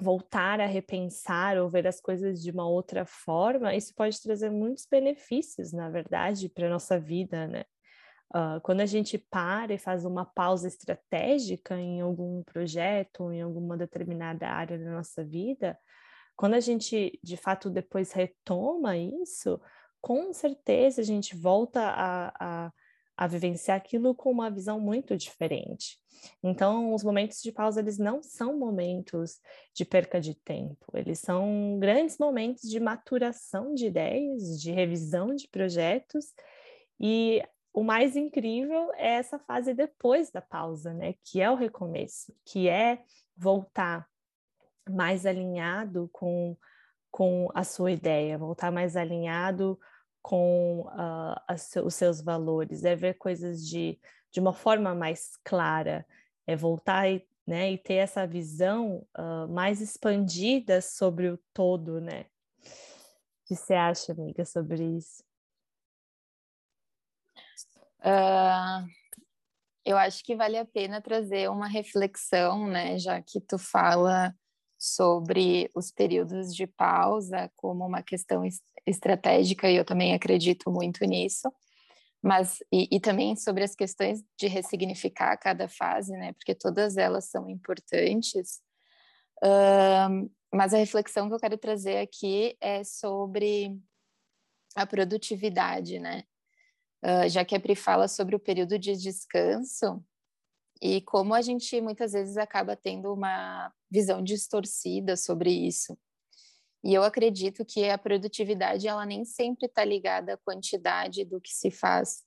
voltar 0.00 0.60
a 0.60 0.66
repensar 0.66 1.56
ou 1.56 1.68
ver 1.68 1.86
as 1.86 2.00
coisas 2.00 2.42
de 2.42 2.50
uma 2.50 2.68
outra 2.68 3.06
forma, 3.06 3.74
isso 3.74 3.94
pode 3.94 4.20
trazer 4.20 4.50
muitos 4.50 4.86
benefícios, 4.90 5.72
na 5.72 5.88
verdade, 5.88 6.48
para 6.48 6.66
a 6.66 6.70
nossa 6.70 6.98
vida, 6.98 7.46
né? 7.46 7.64
Uh, 8.34 8.60
quando 8.60 8.80
a 8.80 8.86
gente 8.86 9.16
para 9.16 9.72
e 9.72 9.78
faz 9.78 10.04
uma 10.04 10.24
pausa 10.24 10.66
estratégica 10.66 11.78
em 11.78 12.00
algum 12.00 12.42
projeto, 12.42 13.32
em 13.32 13.40
alguma 13.40 13.76
determinada 13.76 14.48
área 14.48 14.76
da 14.76 14.90
nossa 14.90 15.24
vida, 15.24 15.78
quando 16.34 16.54
a 16.54 16.60
gente 16.60 17.18
de 17.22 17.36
fato 17.36 17.70
depois 17.70 18.12
retoma 18.12 18.96
isso, 18.96 19.60
com 20.00 20.32
certeza 20.32 21.00
a 21.00 21.04
gente 21.04 21.36
volta 21.36 21.80
a, 21.80 22.32
a, 22.66 22.72
a 23.16 23.26
vivenciar 23.26 23.76
aquilo 23.76 24.14
com 24.14 24.30
uma 24.30 24.50
visão 24.50 24.78
muito 24.78 25.16
diferente. 25.16 25.98
Então, 26.42 26.94
os 26.94 27.02
momentos 27.02 27.40
de 27.40 27.52
pausa, 27.52 27.80
eles 27.80 27.98
não 27.98 28.22
são 28.22 28.58
momentos 28.58 29.40
de 29.74 29.84
perca 29.84 30.20
de 30.20 30.34
tempo, 30.34 30.86
eles 30.94 31.18
são 31.20 31.78
grandes 31.78 32.18
momentos 32.18 32.68
de 32.68 32.80
maturação 32.80 33.74
de 33.74 33.86
ideias, 33.86 34.60
de 34.60 34.70
revisão 34.72 35.34
de 35.34 35.48
projetos, 35.48 36.34
e 36.98 37.42
o 37.72 37.82
mais 37.82 38.16
incrível 38.16 38.90
é 38.94 39.16
essa 39.16 39.38
fase 39.38 39.74
depois 39.74 40.30
da 40.30 40.40
pausa, 40.40 40.94
né? 40.94 41.14
Que 41.22 41.42
é 41.42 41.50
o 41.50 41.54
recomeço, 41.54 42.34
que 42.44 42.68
é 42.68 43.02
voltar 43.36 44.08
mais 44.88 45.26
alinhado 45.26 46.08
com, 46.12 46.56
com 47.10 47.50
a 47.54 47.62
sua 47.64 47.92
ideia, 47.92 48.38
voltar 48.38 48.72
mais 48.72 48.96
alinhado 48.96 49.78
com 50.26 50.80
uh, 50.80 51.84
os 51.84 51.94
seus 51.94 52.20
valores, 52.20 52.84
é 52.84 52.96
ver 52.96 53.14
coisas 53.14 53.64
de, 53.64 53.96
de 54.32 54.40
uma 54.40 54.52
forma 54.52 54.92
mais 54.92 55.36
clara, 55.44 56.04
é 56.44 56.56
voltar 56.56 57.08
e, 57.08 57.24
né, 57.46 57.70
e 57.70 57.78
ter 57.78 57.94
essa 57.94 58.26
visão 58.26 59.06
uh, 59.16 59.46
mais 59.46 59.80
expandida 59.80 60.80
sobre 60.80 61.28
o 61.28 61.38
todo, 61.54 62.00
né? 62.00 62.26
O 62.58 63.46
que 63.46 63.54
você 63.54 63.74
acha, 63.74 64.10
amiga, 64.10 64.44
sobre 64.44 64.82
isso? 64.96 65.22
Uh, 68.00 68.84
eu 69.84 69.96
acho 69.96 70.24
que 70.24 70.34
vale 70.34 70.58
a 70.58 70.66
pena 70.66 71.00
trazer 71.00 71.48
uma 71.48 71.68
reflexão, 71.68 72.66
né, 72.66 72.98
já 72.98 73.22
que 73.22 73.40
tu 73.40 73.58
fala 73.58 74.34
sobre 74.78 75.70
os 75.74 75.90
períodos 75.90 76.54
de 76.54 76.66
pausa 76.66 77.50
como 77.56 77.86
uma 77.86 78.02
questão 78.02 78.42
estratégica, 78.86 79.70
e 79.70 79.76
eu 79.76 79.84
também 79.84 80.14
acredito 80.14 80.70
muito 80.70 81.04
nisso, 81.04 81.52
mas 82.22 82.58
e, 82.72 82.88
e, 82.96 83.00
também 83.00 83.36
sobre 83.36 83.64
as 83.64 83.74
questões 83.74 84.22
de 84.38 84.46
ressignificar 84.46 85.36
cada 85.36 85.68
fase, 85.68 86.12
né, 86.12 86.32
porque 86.32 86.54
todas 86.54 86.96
elas 86.96 87.26
são 87.26 87.48
importantes. 87.48 88.60
Uh, 89.44 90.30
mas 90.52 90.72
a 90.72 90.78
reflexão 90.78 91.28
que 91.28 91.34
eu 91.34 91.40
quero 91.40 91.58
trazer 91.58 91.98
aqui 91.98 92.56
é 92.60 92.82
sobre 92.84 93.76
a 94.74 94.86
produtividade, 94.86 95.98
né? 95.98 96.24
uh, 97.04 97.28
já 97.28 97.44
que 97.44 97.54
a 97.54 97.60
Pri 97.60 97.74
fala 97.74 98.08
sobre 98.08 98.34
o 98.34 98.40
período 98.40 98.78
de 98.78 98.96
descanso 98.96 100.02
e 100.80 101.00
como 101.00 101.34
a 101.34 101.40
gente 101.40 101.80
muitas 101.80 102.12
vezes 102.12 102.36
acaba 102.36 102.76
tendo 102.76 103.12
uma 103.12 103.72
visão 103.90 104.22
distorcida 104.22 105.16
sobre 105.16 105.50
isso. 105.50 105.96
E 106.84 106.94
eu 106.94 107.02
acredito 107.02 107.64
que 107.64 107.88
a 107.88 107.98
produtividade 107.98 108.86
ela 108.86 109.04
nem 109.04 109.24
sempre 109.24 109.66
está 109.66 109.84
ligada 109.84 110.34
à 110.34 110.36
quantidade 110.36 111.24
do 111.24 111.40
que 111.40 111.50
se 111.50 111.70
faz, 111.70 112.22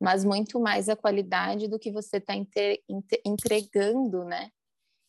mas 0.00 0.24
muito 0.24 0.58
mais 0.58 0.88
à 0.88 0.96
qualidade 0.96 1.68
do 1.68 1.78
que 1.78 1.92
você 1.92 2.16
está 2.16 2.34
entregando, 3.24 4.24
né? 4.24 4.50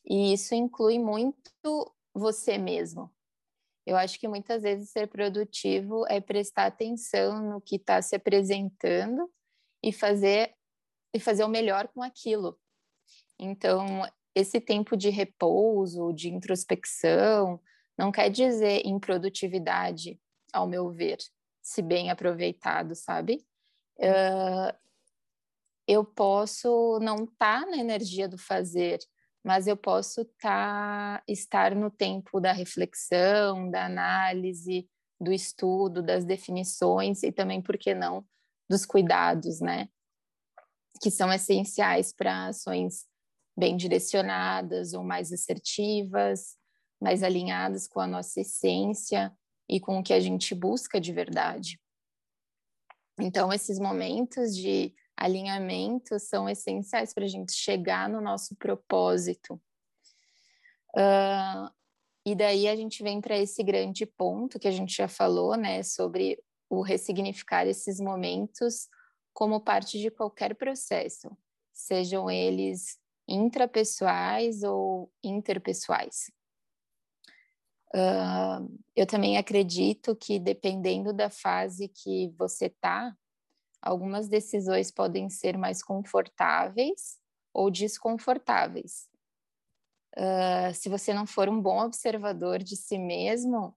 E 0.05 0.33
isso 0.33 0.55
inclui 0.55 0.99
muito 0.99 1.95
você 2.13 2.57
mesmo. 2.57 3.09
Eu 3.85 3.95
acho 3.95 4.19
que 4.19 4.27
muitas 4.27 4.63
vezes 4.63 4.91
ser 4.91 5.07
produtivo 5.07 6.05
é 6.07 6.19
prestar 6.19 6.65
atenção 6.65 7.41
no 7.41 7.61
que 7.61 7.77
está 7.77 8.01
se 8.01 8.15
apresentando 8.15 9.31
e 9.83 9.91
fazer 9.93 10.53
e 11.13 11.19
fazer 11.19 11.43
o 11.43 11.49
melhor 11.49 11.87
com 11.89 12.01
aquilo. 12.01 12.59
Então, 13.41 14.03
esse 14.35 14.61
tempo 14.61 14.95
de 14.95 15.09
repouso, 15.09 16.13
de 16.13 16.29
introspecção, 16.29 17.59
não 17.97 18.11
quer 18.11 18.29
dizer 18.29 18.85
improdutividade, 18.85 20.19
ao 20.53 20.67
meu 20.67 20.91
ver, 20.91 21.17
se 21.59 21.81
bem 21.81 22.11
aproveitado, 22.11 22.93
sabe? 22.93 23.43
Uh, 23.97 24.77
eu 25.87 26.05
posso 26.05 26.99
não 27.01 27.23
estar 27.23 27.61
tá 27.61 27.65
na 27.65 27.77
energia 27.77 28.29
do 28.29 28.37
fazer, 28.37 28.99
mas 29.43 29.65
eu 29.65 29.75
posso 29.75 30.23
tá, 30.39 31.23
estar 31.27 31.73
no 31.75 31.89
tempo 31.89 32.39
da 32.39 32.51
reflexão, 32.51 33.71
da 33.71 33.85
análise, 33.85 34.87
do 35.19 35.33
estudo, 35.33 36.03
das 36.03 36.23
definições 36.25 37.23
e 37.23 37.31
também, 37.31 37.59
por 37.59 37.75
que 37.75 37.95
não, 37.95 38.23
dos 38.69 38.85
cuidados, 38.85 39.59
né? 39.59 39.89
Que 41.01 41.09
são 41.09 41.33
essenciais 41.33 42.13
para 42.13 42.47
ações 42.47 43.09
bem 43.57 43.75
direcionadas 43.75 44.93
ou 44.93 45.03
mais 45.03 45.31
assertivas, 45.31 46.57
mais 47.01 47.23
alinhadas 47.23 47.87
com 47.87 47.99
a 47.99 48.07
nossa 48.07 48.41
essência 48.41 49.31
e 49.69 49.79
com 49.79 49.99
o 49.99 50.03
que 50.03 50.13
a 50.13 50.19
gente 50.19 50.53
busca 50.53 50.99
de 50.99 51.11
verdade. 51.11 51.79
Então, 53.19 53.51
esses 53.51 53.79
momentos 53.79 54.55
de 54.55 54.93
alinhamentos 55.15 56.23
são 56.23 56.49
essenciais 56.49 57.13
para 57.13 57.25
a 57.25 57.27
gente 57.27 57.53
chegar 57.53 58.09
no 58.09 58.21
nosso 58.21 58.55
propósito. 58.55 59.61
Uh, 60.95 61.69
e 62.25 62.35
daí 62.35 62.67
a 62.67 62.75
gente 62.75 63.01
vem 63.03 63.21
para 63.21 63.37
esse 63.37 63.63
grande 63.63 64.05
ponto 64.05 64.59
que 64.59 64.67
a 64.67 64.71
gente 64.71 64.95
já 64.95 65.07
falou, 65.07 65.55
né, 65.55 65.83
sobre 65.83 66.41
o 66.69 66.81
ressignificar 66.81 67.67
esses 67.67 67.99
momentos 67.99 68.87
como 69.33 69.61
parte 69.61 69.99
de 69.99 70.11
qualquer 70.11 70.55
processo, 70.55 71.29
sejam 71.73 72.29
eles 72.29 73.00
intrapessoais 73.31 74.63
ou 74.63 75.11
interpessoais. 75.23 76.31
Uh, 77.93 78.79
eu 78.95 79.05
também 79.05 79.37
acredito 79.37 80.15
que 80.15 80.39
dependendo 80.39 81.11
da 81.11 81.29
fase 81.29 81.89
que 81.89 82.33
você 82.37 82.67
está, 82.67 83.15
algumas 83.81 84.29
decisões 84.29 84.91
podem 84.91 85.29
ser 85.29 85.57
mais 85.57 85.83
confortáveis 85.83 87.19
ou 87.53 87.69
desconfortáveis. 87.69 89.09
Uh, 90.17 90.73
se 90.73 90.89
você 90.89 91.13
não 91.13 91.25
for 91.25 91.49
um 91.49 91.61
bom 91.61 91.83
observador 91.83 92.59
de 92.59 92.75
si 92.75 92.97
mesmo, 92.97 93.75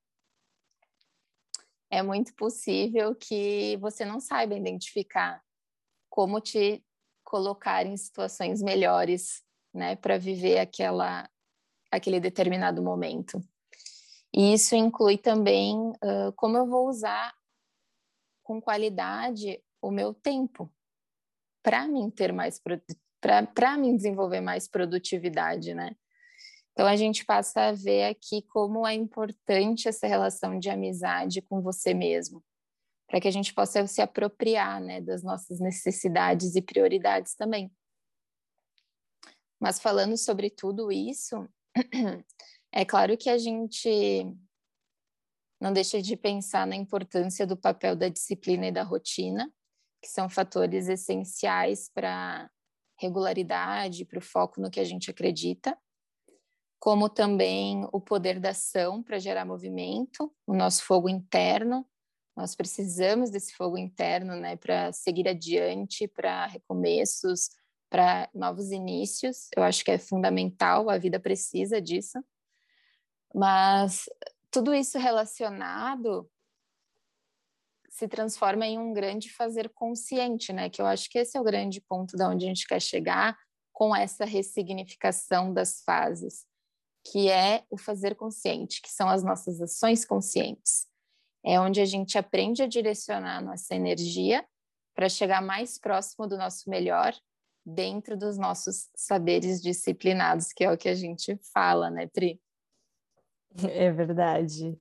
é 1.91 2.03
muito 2.03 2.35
possível 2.35 3.15
que 3.15 3.77
você 3.81 4.05
não 4.05 4.19
saiba 4.19 4.55
identificar 4.55 5.43
como 6.11 6.41
te 6.41 6.85
colocar 7.25 7.87
em 7.87 7.97
situações 7.97 8.63
melhores, 8.63 9.44
né, 9.75 9.97
para 9.97 10.19
viver 10.19 10.59
aquela 10.59 11.29
aquele 11.91 12.19
determinado 12.19 12.83
momento. 12.83 13.41
E 14.35 14.53
isso 14.53 14.75
inclui 14.75 15.17
também 15.17 15.77
uh, 15.77 16.33
como 16.37 16.57
eu 16.57 16.67
vou 16.67 16.89
usar 16.89 17.33
com 18.43 18.61
qualidade 18.61 19.63
o 19.81 19.91
meu 19.91 20.13
tempo 20.13 20.73
para 21.63 21.87
mim 21.87 22.11
ter 22.11 22.33
mais 22.33 22.61
para 23.21 23.79
mim 23.79 23.97
desenvolver 23.97 24.41
mais 24.41 24.69
produtividade, 24.69 25.73
né? 25.73 25.97
Então 26.73 26.87
a 26.87 26.97
gente 26.97 27.25
passa 27.25 27.69
a 27.69 27.73
ver 27.73 28.05
aqui 28.05 28.43
como 28.43 28.87
é 28.87 28.93
importante 28.93 29.89
essa 29.89 30.07
relação 30.07 30.59
de 30.59 30.69
amizade 30.69 31.41
com 31.41 31.63
você 31.63 31.95
mesmo, 31.95 32.45
para 33.07 33.21
que 33.21 33.29
a 33.29 33.31
gente 33.31 33.55
possa 33.55 33.87
se 33.87 34.03
apropriar 34.03 34.81
né, 34.81 35.01
das 35.01 35.23
nossas 35.23 35.61
necessidades 35.61 36.57
e 36.57 36.61
prioridades 36.61 37.37
também. 37.37 37.73
Mas 39.65 39.81
falando 39.81 40.15
sobre 40.19 40.51
tudo 40.51 40.93
isso, 40.93 41.49
é 42.71 42.85
claro 42.85 43.17
que 43.17 43.31
a 43.31 43.39
gente 43.39 44.31
não 45.59 45.73
deixa 45.73 46.03
de 46.03 46.19
pensar 46.19 46.67
na 46.67 46.77
importância 46.77 47.47
do 47.47 47.57
papel 47.57 47.97
da 47.97 48.11
disciplina 48.11 48.67
e 48.67 48.71
da 48.71 48.83
rotina, 48.83 49.51
que 50.03 50.11
são 50.11 50.29
fatores 50.29 50.87
essenciais 50.87 51.89
para 51.89 52.51
regularidade, 53.01 54.05
para 54.05 54.19
o 54.19 54.23
foco 54.23 54.61
no 54.61 54.71
que 54.71 54.81
a 54.81 54.85
gente 54.85 55.11
acredita, 55.11 55.75
como 56.79 57.09
também 57.09 57.89
o 57.91 58.03
poder 58.03 58.39
da 58.39 58.51
ação 58.51 59.03
para 59.03 59.19
gerar 59.19 59.47
movimento, 59.47 60.31
o 60.47 60.53
nosso 60.53 60.83
fogo 60.83 61.09
interno. 61.09 61.89
Nós 62.37 62.55
precisamos 62.55 63.31
desse 63.31 63.55
fogo 63.55 63.79
interno, 63.79 64.37
né, 64.37 64.57
para 64.57 64.93
seguir 64.93 65.27
adiante, 65.27 66.07
para 66.07 66.49
recomeços, 66.49 67.49
para 67.91 68.29
novos 68.35 68.71
inícios. 68.71 69.49
Eu 69.57 69.63
acho 69.63 69.85
que 69.85 69.91
é 69.91 69.99
fundamental, 69.99 70.91
a 70.91 70.99
vida 70.99 71.21
precisa 71.21 71.81
disso. 71.81 72.19
Mas 73.35 74.09
tudo 74.51 74.75
isso 74.75 74.99
relacionado 74.99 76.31
se 77.91 78.09
transforma 78.09 78.67
em 78.67 78.79
um 78.79 78.93
grande 78.93 79.33
fazer 79.33 79.69
consciente, 79.69 80.53
né? 80.53 80.69
Que 80.69 80.83
eu 80.83 80.87
acho 80.87 81.09
que 81.09 81.19
esse 81.19 81.37
é 81.37 81.41
o 81.41 81.45
grande 81.45 81.81
ponto 81.81 82.17
da 82.17 82.29
onde 82.29 82.45
a 82.45 82.49
gente 82.49 82.67
quer 82.67 82.81
chegar 82.81 83.37
com 83.73 83.95
essa 83.95 84.25
ressignificação 84.25 85.53
das 85.53 85.83
fases, 85.83 86.45
que 87.05 87.29
é 87.29 87.65
o 87.71 87.77
fazer 87.77 88.15
consciente, 88.15 88.81
que 88.81 88.91
são 88.91 89.09
as 89.09 89.23
nossas 89.23 89.61
ações 89.61 90.05
conscientes. 90.05 90.87
É 91.45 91.61
onde 91.61 91.81
a 91.81 91.85
gente 91.85 92.17
aprende 92.17 92.63
a 92.63 92.67
direcionar 92.67 93.39
a 93.39 93.43
nossa 93.43 93.75
energia 93.75 94.45
para 94.95 95.09
chegar 95.09 95.43
mais 95.43 95.79
próximo 95.79 96.27
do 96.27 96.39
nosso 96.39 96.71
melhor 96.71 97.15
dentro 97.65 98.17
dos 98.17 98.37
nossos 98.37 98.89
saberes 98.95 99.63
disciplinados, 99.63 100.53
que 100.53 100.65
é 100.65 100.71
o 100.71 100.77
que 100.77 100.89
a 100.89 100.95
gente 100.95 101.39
fala, 101.53 101.91
né, 101.91 102.07
Pri? 102.07 102.41
É 103.71 103.93
verdade. 103.93 104.77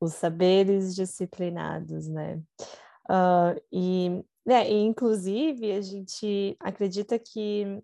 Os 0.00 0.14
saberes 0.14 0.94
disciplinados, 0.94 2.08
né? 2.08 2.40
Uh, 3.08 3.60
e, 3.70 4.24
né, 4.46 4.70
e, 4.70 4.82
inclusive, 4.82 5.72
a 5.72 5.80
gente 5.80 6.56
acredita 6.58 7.18
que 7.18 7.82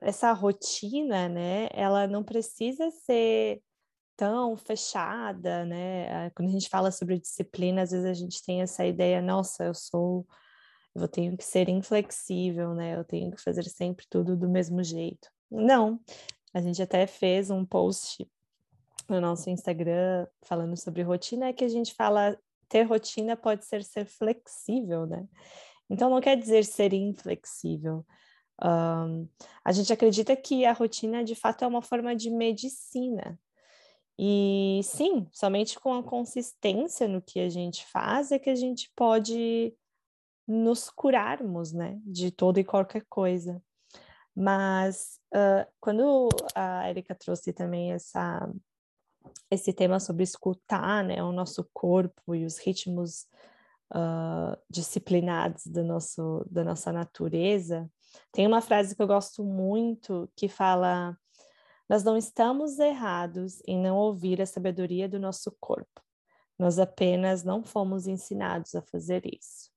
essa 0.00 0.32
rotina, 0.32 1.28
né, 1.28 1.68
ela 1.72 2.06
não 2.06 2.22
precisa 2.22 2.90
ser 2.90 3.62
tão 4.16 4.56
fechada, 4.56 5.64
né? 5.64 6.26
Ah, 6.26 6.30
quando 6.34 6.48
a 6.48 6.52
gente 6.52 6.68
fala 6.68 6.90
sobre 6.90 7.20
disciplina, 7.20 7.82
às 7.82 7.92
vezes 7.92 8.06
a 8.06 8.14
gente 8.14 8.42
tem 8.44 8.62
essa 8.62 8.84
ideia, 8.84 9.22
nossa, 9.22 9.64
eu 9.64 9.74
sou 9.74 10.26
eu 11.02 11.08
tenho 11.08 11.36
que 11.36 11.44
ser 11.44 11.68
inflexível, 11.68 12.74
né? 12.74 12.96
Eu 12.96 13.04
tenho 13.04 13.30
que 13.30 13.40
fazer 13.40 13.64
sempre 13.64 14.06
tudo 14.08 14.36
do 14.36 14.48
mesmo 14.48 14.82
jeito. 14.82 15.28
Não, 15.50 16.00
a 16.52 16.60
gente 16.60 16.82
até 16.82 17.06
fez 17.06 17.50
um 17.50 17.64
post 17.64 18.28
no 19.08 19.20
nosso 19.20 19.48
Instagram 19.48 20.26
falando 20.42 20.76
sobre 20.76 21.02
rotina, 21.02 21.48
é 21.48 21.52
que 21.52 21.64
a 21.64 21.68
gente 21.68 21.94
fala 21.94 22.38
ter 22.68 22.82
rotina 22.82 23.36
pode 23.36 23.64
ser 23.64 23.82
ser 23.82 24.04
flexível, 24.04 25.06
né? 25.06 25.26
Então 25.88 26.10
não 26.10 26.20
quer 26.20 26.36
dizer 26.36 26.64
ser 26.64 26.92
inflexível. 26.92 28.04
Um, 28.62 29.26
a 29.64 29.72
gente 29.72 29.92
acredita 29.92 30.36
que 30.36 30.64
a 30.64 30.72
rotina 30.72 31.24
de 31.24 31.34
fato 31.34 31.64
é 31.64 31.66
uma 31.66 31.80
forma 31.80 32.14
de 32.14 32.30
medicina. 32.30 33.38
E 34.18 34.80
sim, 34.82 35.28
somente 35.32 35.78
com 35.78 35.94
a 35.94 36.02
consistência 36.02 37.06
no 37.06 37.22
que 37.22 37.38
a 37.38 37.48
gente 37.48 37.86
faz 37.86 38.32
é 38.32 38.38
que 38.38 38.50
a 38.50 38.54
gente 38.54 38.90
pode 38.96 39.72
nos 40.48 40.88
curarmos, 40.88 41.72
né, 41.72 42.00
de 42.04 42.30
toda 42.30 42.58
e 42.58 42.64
qualquer 42.64 43.04
coisa. 43.08 43.62
Mas 44.34 45.20
uh, 45.34 45.70
quando 45.78 46.28
a 46.54 46.88
Erika 46.88 47.14
trouxe 47.14 47.52
também 47.52 47.92
essa 47.92 48.50
esse 49.50 49.72
tema 49.72 50.00
sobre 50.00 50.22
escutar, 50.22 51.04
né, 51.04 51.22
o 51.22 51.32
nosso 51.32 51.68
corpo 51.72 52.34
e 52.34 52.44
os 52.46 52.58
ritmos 52.58 53.26
uh, 53.94 54.56
disciplinados 54.70 55.66
do 55.66 55.84
nosso 55.84 56.46
da 56.50 56.64
nossa 56.64 56.92
natureza, 56.92 57.90
tem 58.32 58.46
uma 58.46 58.62
frase 58.62 58.96
que 58.96 59.02
eu 59.02 59.06
gosto 59.06 59.44
muito 59.44 60.30
que 60.34 60.48
fala: 60.48 61.18
nós 61.88 62.02
não 62.04 62.16
estamos 62.16 62.78
errados 62.78 63.60
em 63.66 63.78
não 63.78 63.96
ouvir 63.96 64.40
a 64.40 64.46
sabedoria 64.46 65.08
do 65.08 65.18
nosso 65.18 65.54
corpo. 65.60 66.00
Nós 66.58 66.78
apenas 66.78 67.44
não 67.44 67.62
fomos 67.62 68.06
ensinados 68.06 68.74
a 68.74 68.82
fazer 68.82 69.22
isso 69.26 69.70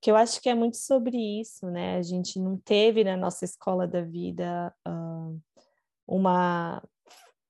que 0.00 0.10
eu 0.10 0.16
acho 0.16 0.40
que 0.40 0.48
é 0.48 0.54
muito 0.54 0.78
sobre 0.78 1.16
isso, 1.40 1.66
né? 1.70 1.96
A 1.96 2.02
gente 2.02 2.38
não 2.38 2.56
teve 2.56 3.04
na 3.04 3.16
nossa 3.16 3.44
escola 3.44 3.86
da 3.86 4.00
vida 4.00 4.74
uh, 4.86 5.40
uma 6.06 6.82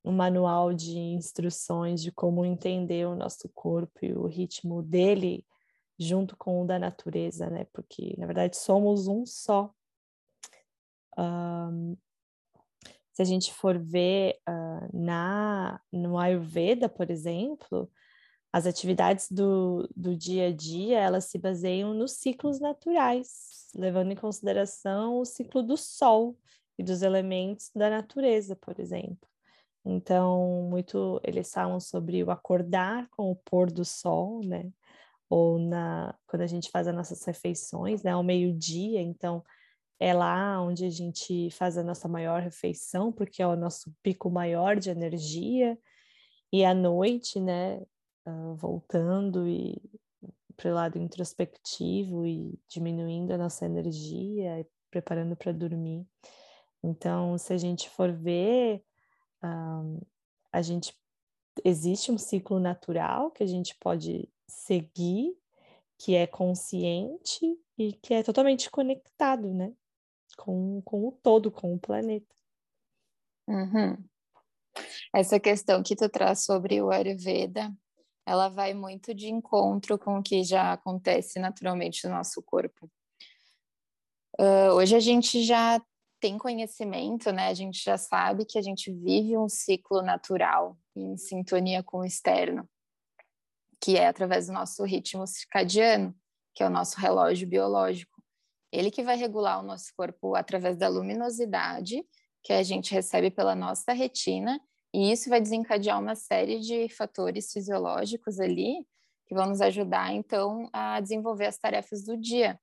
um 0.02 0.12
manual 0.12 0.72
de 0.72 0.98
instruções 0.98 2.02
de 2.02 2.10
como 2.10 2.44
entender 2.44 3.06
o 3.06 3.14
nosso 3.14 3.50
corpo 3.50 3.98
e 4.02 4.14
o 4.14 4.26
ritmo 4.26 4.82
dele 4.82 5.46
junto 5.98 6.34
com 6.36 6.62
o 6.62 6.66
da 6.66 6.78
natureza, 6.78 7.50
né? 7.50 7.66
Porque 7.72 8.14
na 8.18 8.26
verdade 8.26 8.56
somos 8.56 9.06
um 9.06 9.26
só. 9.26 9.70
Um, 11.18 11.96
se 13.12 13.20
a 13.20 13.24
gente 13.24 13.52
for 13.52 13.78
ver 13.78 14.40
uh, 14.48 14.88
na 14.96 15.78
no 15.92 16.18
Ayurveda, 16.18 16.88
por 16.88 17.10
exemplo, 17.10 17.90
as 18.52 18.66
atividades 18.66 19.30
do, 19.30 19.88
do 19.96 20.16
dia 20.16 20.48
a 20.48 20.52
dia, 20.52 20.98
elas 20.98 21.26
se 21.26 21.38
baseiam 21.38 21.94
nos 21.94 22.12
ciclos 22.12 22.58
naturais, 22.58 23.68
levando 23.74 24.10
em 24.10 24.16
consideração 24.16 25.18
o 25.18 25.24
ciclo 25.24 25.62
do 25.62 25.76
sol 25.76 26.36
e 26.78 26.82
dos 26.82 27.02
elementos 27.02 27.70
da 27.74 27.88
natureza, 27.88 28.56
por 28.56 28.80
exemplo. 28.80 29.28
Então, 29.84 30.68
muito 30.68 31.20
eles 31.22 31.50
falam 31.52 31.78
sobre 31.78 32.22
o 32.24 32.30
acordar 32.30 33.08
com 33.10 33.30
o 33.30 33.36
pôr 33.36 33.70
do 33.70 33.84
sol, 33.84 34.40
né? 34.44 34.70
Ou 35.28 35.58
na 35.58 36.14
quando 36.26 36.42
a 36.42 36.46
gente 36.46 36.70
faz 36.70 36.88
as 36.88 36.94
nossas 36.94 37.24
refeições, 37.24 38.02
né, 38.02 38.10
ao 38.10 38.22
meio-dia, 38.22 39.00
então 39.00 39.44
é 40.00 40.12
lá 40.12 40.60
onde 40.60 40.84
a 40.84 40.90
gente 40.90 41.50
faz 41.52 41.78
a 41.78 41.84
nossa 41.84 42.08
maior 42.08 42.42
refeição, 42.42 43.12
porque 43.12 43.42
é 43.42 43.46
o 43.46 43.54
nosso 43.54 43.94
pico 44.02 44.30
maior 44.30 44.76
de 44.76 44.90
energia. 44.90 45.78
E 46.52 46.64
à 46.64 46.74
noite, 46.74 47.38
né, 47.38 47.80
uh, 48.30 48.54
voltando 48.54 49.48
e 49.48 49.80
para 50.56 50.70
o 50.70 50.74
lado 50.74 50.98
introspectivo 50.98 52.26
e 52.26 52.58
diminuindo 52.68 53.32
a 53.32 53.38
nossa 53.38 53.64
energia, 53.64 54.66
preparando 54.90 55.34
para 55.34 55.52
dormir. 55.52 56.06
Então, 56.82 57.38
se 57.38 57.52
a 57.52 57.58
gente 57.58 57.88
for 57.88 58.12
ver, 58.12 58.82
uh, 59.42 60.06
a 60.52 60.62
gente 60.62 60.94
existe 61.64 62.12
um 62.12 62.18
ciclo 62.18 62.60
natural 62.60 63.30
que 63.30 63.42
a 63.42 63.46
gente 63.46 63.74
pode 63.78 64.28
seguir, 64.46 65.34
que 65.98 66.14
é 66.14 66.26
consciente 66.26 67.58
e 67.78 67.92
que 67.94 68.14
é 68.14 68.22
totalmente 68.22 68.70
conectado, 68.70 69.52
né? 69.52 69.72
Com, 70.36 70.80
com 70.82 71.08
o 71.08 71.12
todo, 71.12 71.50
com 71.50 71.74
o 71.74 71.78
planeta. 71.78 72.34
Uhum. 73.46 73.96
Essa 75.14 75.40
questão 75.40 75.82
que 75.82 75.96
tu 75.96 76.08
traz 76.08 76.44
sobre 76.44 76.80
o 76.80 76.90
Ayurveda 76.90 77.72
ela 78.26 78.48
vai 78.48 78.74
muito 78.74 79.14
de 79.14 79.28
encontro 79.28 79.98
com 79.98 80.18
o 80.18 80.22
que 80.22 80.44
já 80.44 80.72
acontece 80.72 81.38
naturalmente 81.38 82.06
no 82.06 82.14
nosso 82.14 82.42
corpo. 82.42 82.90
Uh, 84.38 84.72
hoje 84.74 84.94
a 84.94 85.00
gente 85.00 85.42
já 85.42 85.82
tem 86.20 86.38
conhecimento, 86.38 87.32
né? 87.32 87.48
A 87.48 87.54
gente 87.54 87.82
já 87.82 87.96
sabe 87.96 88.44
que 88.44 88.58
a 88.58 88.62
gente 88.62 88.92
vive 88.92 89.36
um 89.36 89.48
ciclo 89.48 90.02
natural 90.02 90.78
em 90.94 91.16
sintonia 91.16 91.82
com 91.82 91.98
o 91.98 92.04
externo, 92.04 92.68
que 93.80 93.96
é 93.96 94.06
através 94.06 94.46
do 94.46 94.52
nosso 94.52 94.84
ritmo 94.84 95.26
circadiano, 95.26 96.14
que 96.54 96.62
é 96.62 96.66
o 96.66 96.70
nosso 96.70 97.00
relógio 97.00 97.48
biológico. 97.48 98.22
Ele 98.70 98.90
que 98.90 99.02
vai 99.02 99.16
regular 99.16 99.58
o 99.58 99.66
nosso 99.66 99.92
corpo 99.96 100.34
através 100.36 100.76
da 100.76 100.88
luminosidade 100.88 102.04
que 102.42 102.52
a 102.52 102.62
gente 102.62 102.92
recebe 102.94 103.30
pela 103.30 103.54
nossa 103.54 103.92
retina 103.92 104.60
e 104.92 105.12
isso 105.12 105.28
vai 105.28 105.40
desencadear 105.40 106.00
uma 106.00 106.14
série 106.14 106.60
de 106.60 106.88
fatores 106.88 107.52
fisiológicos 107.52 108.40
ali 108.40 108.84
que 109.26 109.34
vão 109.34 109.46
nos 109.46 109.60
ajudar, 109.60 110.12
então, 110.12 110.68
a 110.72 111.00
desenvolver 111.00 111.46
as 111.46 111.56
tarefas 111.56 112.04
do 112.04 112.16
dia, 112.16 112.58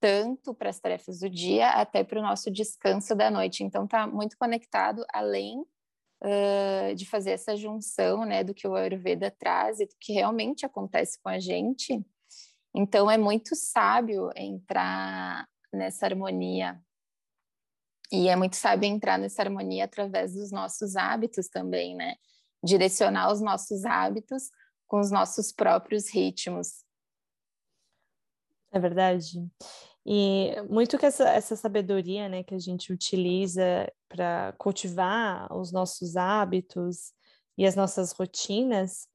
tanto 0.00 0.54
para 0.54 0.70
as 0.70 0.78
tarefas 0.78 1.18
do 1.18 1.28
dia 1.28 1.70
até 1.70 2.04
para 2.04 2.20
o 2.20 2.22
nosso 2.22 2.52
descanso 2.52 3.16
da 3.16 3.28
noite. 3.28 3.64
Então, 3.64 3.84
está 3.84 4.06
muito 4.06 4.38
conectado, 4.38 5.04
além 5.12 5.60
uh, 6.22 6.94
de 6.94 7.04
fazer 7.04 7.32
essa 7.32 7.56
junção 7.56 8.24
né, 8.24 8.44
do 8.44 8.54
que 8.54 8.68
o 8.68 8.76
Ayurveda 8.76 9.28
traz 9.28 9.80
e 9.80 9.86
do 9.86 9.94
que 10.00 10.12
realmente 10.12 10.64
acontece 10.64 11.20
com 11.20 11.28
a 11.28 11.40
gente. 11.40 12.00
Então, 12.72 13.10
é 13.10 13.18
muito 13.18 13.56
sábio 13.56 14.30
entrar 14.36 15.48
nessa 15.72 16.06
harmonia 16.06 16.80
e 18.10 18.28
é 18.28 18.36
muito 18.36 18.56
sábio 18.56 18.88
entrar 18.88 19.18
nessa 19.18 19.42
harmonia 19.42 19.84
através 19.84 20.34
dos 20.34 20.50
nossos 20.50 20.96
hábitos 20.96 21.48
também, 21.48 21.94
né? 21.94 22.14
Direcionar 22.64 23.30
os 23.30 23.40
nossos 23.40 23.84
hábitos 23.84 24.50
com 24.86 24.98
os 24.98 25.10
nossos 25.10 25.52
próprios 25.52 26.08
ritmos. 26.08 26.84
É 28.72 28.80
verdade. 28.80 29.46
E 30.06 30.54
muito 30.70 30.96
que 30.96 31.04
essa, 31.04 31.28
essa 31.28 31.54
sabedoria 31.54 32.28
né, 32.28 32.42
que 32.42 32.54
a 32.54 32.58
gente 32.58 32.92
utiliza 32.92 33.92
para 34.08 34.54
cultivar 34.56 35.52
os 35.54 35.70
nossos 35.70 36.16
hábitos 36.16 37.12
e 37.58 37.66
as 37.66 37.76
nossas 37.76 38.12
rotinas, 38.12 39.06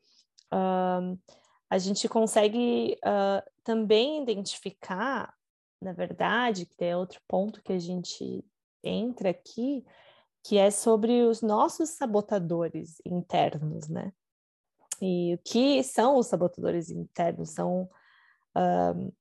uh, 0.54 1.20
a 1.68 1.78
gente 1.80 2.08
consegue 2.08 2.96
uh, 3.04 3.52
também 3.64 4.22
identificar, 4.22 5.34
na 5.82 5.94
verdade, 5.94 6.68
que 6.68 6.84
é 6.86 6.96
outro 6.96 7.20
ponto 7.28 7.64
que 7.64 7.74
a 7.74 7.80
gente 7.80 8.46
entra 8.84 9.30
aqui, 9.30 9.86
que 10.44 10.58
é 10.58 10.70
sobre 10.70 11.24
os 11.24 11.42
nossos 11.42 11.92
sabotadores 11.92 13.02
internos, 13.06 13.88
né? 13.88 14.12
E 15.02 15.36
o 15.36 15.38
que 15.40 15.84
são 15.84 16.18
os 16.18 16.28
sabotadores 16.28 16.90
internos? 16.90 17.52
São 17.52 17.90
uh, 18.56 19.14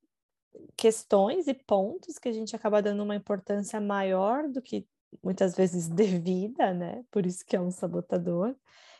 questões 0.76 1.48
e 1.48 1.54
pontos 1.54 2.18
que 2.18 2.28
a 2.28 2.32
gente 2.32 2.54
acaba 2.54 2.82
dando 2.82 3.02
uma 3.02 3.16
importância 3.16 3.80
maior 3.80 4.48
do 4.48 4.60
que 4.60 4.86
muitas 5.22 5.54
vezes 5.54 5.88
devida, 5.90 6.72
né? 6.72 7.04
Por 7.10 7.26
isso 7.26 7.44
que 7.44 7.56
é 7.56 7.60
um 7.60 7.70
sabotador, 7.70 8.54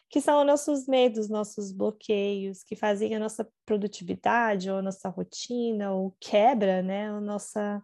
que 0.08 0.20
são 0.20 0.40
os 0.40 0.46
nossos 0.46 0.86
medos, 0.86 1.28
nossos 1.28 1.72
bloqueios, 1.72 2.62
que 2.62 2.76
fazem 2.76 3.14
a 3.14 3.18
nossa 3.18 3.48
produtividade 3.64 4.70
ou 4.70 4.78
a 4.78 4.82
nossa 4.82 5.08
rotina, 5.08 5.92
ou 5.92 6.14
quebra, 6.20 6.82
né? 6.82 7.08
A 7.08 7.20
nossa, 7.20 7.82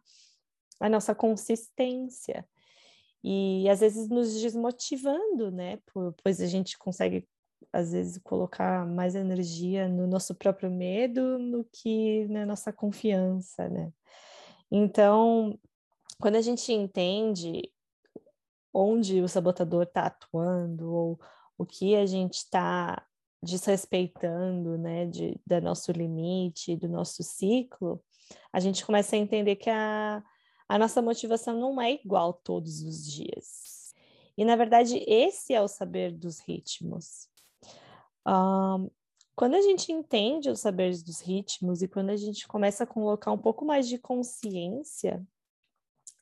a 0.81 0.89
nossa 0.89 1.15
consistência. 1.15 2.47
E 3.23 3.69
às 3.69 3.81
vezes 3.81 4.09
nos 4.09 4.41
desmotivando, 4.41 5.51
né? 5.51 5.79
Pois 6.23 6.41
a 6.41 6.47
gente 6.47 6.79
consegue 6.79 7.27
às 7.73 7.93
vezes 7.93 8.19
colocar 8.19 8.87
mais 8.87 9.15
energia 9.15 9.89
no 9.89 10.07
nosso 10.07 10.35
próprio 10.35 10.71
medo 10.71 11.39
do 11.51 11.69
que 11.73 12.27
na 12.29 12.47
nossa 12.47 12.73
confiança, 12.73 13.69
né? 13.69 13.93
Então, 14.71 15.59
quando 16.21 16.37
a 16.37 16.41
gente 16.41 16.73
entende 16.73 17.63
onde 18.73 19.21
o 19.21 19.29
sabotador 19.29 19.85
está 19.85 20.07
atuando 20.07 20.93
ou 20.93 21.21
o 21.57 21.67
que 21.67 21.97
a 21.97 22.07
gente 22.07 22.35
está 22.35 23.05
desrespeitando, 23.43 24.77
né, 24.77 25.07
de, 25.07 25.41
do 25.47 25.61
nosso 25.61 25.93
limite, 25.93 26.77
do 26.77 26.89
nosso 26.89 27.23
ciclo, 27.23 28.03
a 28.53 28.61
gente 28.61 28.85
começa 28.85 29.17
a 29.17 29.19
entender 29.19 29.57
que 29.57 29.71
a, 29.71 30.23
a 30.69 30.79
nossa 30.79 31.01
motivação 31.01 31.59
não 31.59 31.81
é 31.81 31.93
igual 31.93 32.33
todos 32.33 32.83
os 32.83 33.11
dias. 33.11 33.95
E, 34.37 34.45
na 34.45 34.55
verdade, 34.55 35.03
esse 35.07 35.55
é 35.55 35.61
o 35.61 35.67
saber 35.67 36.13
dos 36.13 36.39
ritmos. 36.41 37.29
Um, 38.27 38.91
quando 39.35 39.55
a 39.55 39.63
gente 39.63 39.91
entende 39.91 40.51
os 40.51 40.61
saberes 40.61 41.03
dos 41.03 41.21
ritmos 41.21 41.81
e 41.81 41.89
quando 41.89 42.11
a 42.11 42.17
gente 42.17 42.47
começa 42.47 42.85
a 42.85 42.87
colocar 42.87 43.33
um 43.33 43.39
pouco 43.39 43.65
mais 43.65 43.89
de 43.89 43.99
consciência 43.99 45.25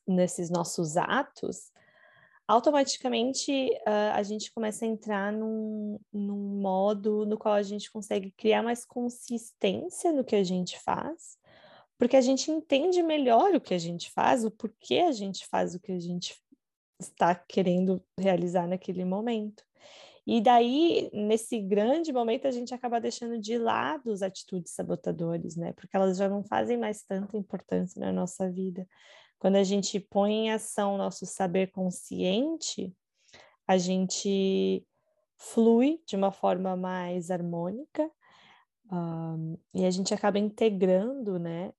nesses 0.07 0.49
nossos 0.49 0.95
atos, 0.95 1.71
automaticamente 2.47 3.51
uh, 3.87 4.13
a 4.13 4.23
gente 4.23 4.51
começa 4.53 4.85
a 4.85 4.87
entrar 4.87 5.33
num, 5.33 5.99
num 6.13 6.61
modo 6.61 7.25
no 7.25 7.37
qual 7.37 7.55
a 7.55 7.63
gente 7.63 7.91
consegue 7.91 8.31
criar 8.31 8.63
mais 8.63 8.85
consistência 8.85 10.13
no 10.13 10.23
que 10.23 10.35
a 10.35 10.43
gente 10.43 10.79
faz, 10.79 11.37
porque 11.97 12.15
a 12.15 12.21
gente 12.21 12.51
entende 12.51 13.01
melhor 13.01 13.55
o 13.55 13.61
que 13.61 13.73
a 13.73 13.77
gente 13.77 14.11
faz, 14.11 14.45
o 14.45 14.51
porquê 14.51 14.99
a 14.99 15.11
gente 15.11 15.45
faz 15.47 15.73
o 15.73 15.79
que 15.79 15.91
a 15.91 15.99
gente 15.99 16.35
está 16.99 17.33
querendo 17.35 18.03
realizar 18.19 18.67
naquele 18.67 19.05
momento. 19.05 19.63
E 20.25 20.41
daí, 20.41 21.09
nesse 21.13 21.57
grande 21.59 22.11
momento, 22.11 22.47
a 22.47 22.51
gente 22.51 22.73
acaba 22.73 22.99
deixando 22.99 23.39
de 23.39 23.57
lado 23.57 24.11
as 24.11 24.21
atitudes 24.21 24.73
sabotadores, 24.73 25.55
né? 25.55 25.71
Porque 25.71 25.95
elas 25.95 26.17
já 26.17 26.27
não 26.27 26.43
fazem 26.43 26.77
mais 26.77 27.01
tanta 27.03 27.37
importância 27.37 27.99
na 27.99 28.11
nossa 28.11 28.49
vida. 28.51 28.85
Quando 29.39 29.55
a 29.55 29.63
gente 29.63 29.99
põe 29.99 30.33
em 30.33 30.51
ação 30.51 30.97
nosso 30.97 31.25
saber 31.25 31.67
consciente, 31.67 32.93
a 33.65 33.77
gente 33.77 34.85
flui 35.37 36.01
de 36.05 36.15
uma 36.15 36.31
forma 36.31 36.75
mais 36.75 37.31
harmônica 37.31 38.11
um, 38.91 39.57
e 39.73 39.85
a 39.85 39.91
gente 39.91 40.13
acaba 40.13 40.39
integrando, 40.39 41.37
né, 41.37 41.71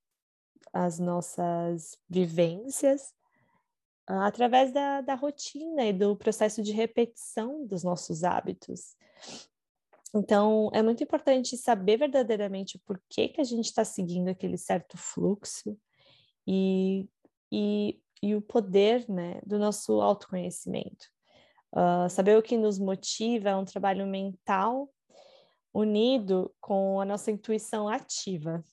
as 0.72 0.98
nossas 0.98 1.98
vivências 2.08 3.12
através 4.06 4.72
da, 4.72 5.02
da 5.02 5.14
rotina 5.14 5.84
e 5.84 5.92
do 5.92 6.16
processo 6.16 6.62
de 6.62 6.72
repetição 6.72 7.66
dos 7.66 7.84
nossos 7.84 8.24
hábitos. 8.24 8.96
Então, 10.14 10.70
é 10.72 10.82
muito 10.82 11.02
importante 11.02 11.56
saber 11.58 11.98
verdadeiramente 11.98 12.76
o 12.76 12.80
porquê 12.80 13.28
que 13.28 13.40
a 13.40 13.44
gente 13.44 13.66
está 13.66 13.84
seguindo 13.84 14.28
aquele 14.28 14.56
certo 14.56 14.96
fluxo 14.96 15.76
e, 16.46 17.06
e, 17.52 18.00
e 18.22 18.34
o 18.34 18.40
poder 18.40 19.06
né, 19.10 19.38
do 19.44 19.58
nosso 19.58 20.00
autoconhecimento. 20.00 21.06
Uh, 21.70 22.08
saber 22.08 22.38
o 22.38 22.42
que 22.42 22.56
nos 22.56 22.78
motiva 22.78 23.50
é 23.50 23.56
um 23.56 23.66
trabalho 23.66 24.06
mental 24.06 24.88
unido 25.74 26.50
com 26.58 26.98
a 26.98 27.04
nossa 27.04 27.30
intuição 27.30 27.86
ativa. 27.86 28.64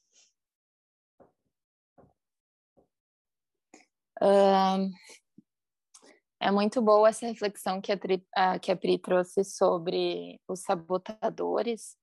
É 6.40 6.52
muito 6.52 6.82
boa 6.82 7.10
essa 7.10 7.26
reflexão 7.26 7.82
que 7.82 7.92
a, 7.92 7.98
Tri, 7.98 8.24
que 8.62 8.72
a 8.72 8.76
Pri 8.76 9.00
trouxe 9.00 9.44
sobre 9.44 10.40
os 10.48 10.62
sabotadores. 10.62 11.96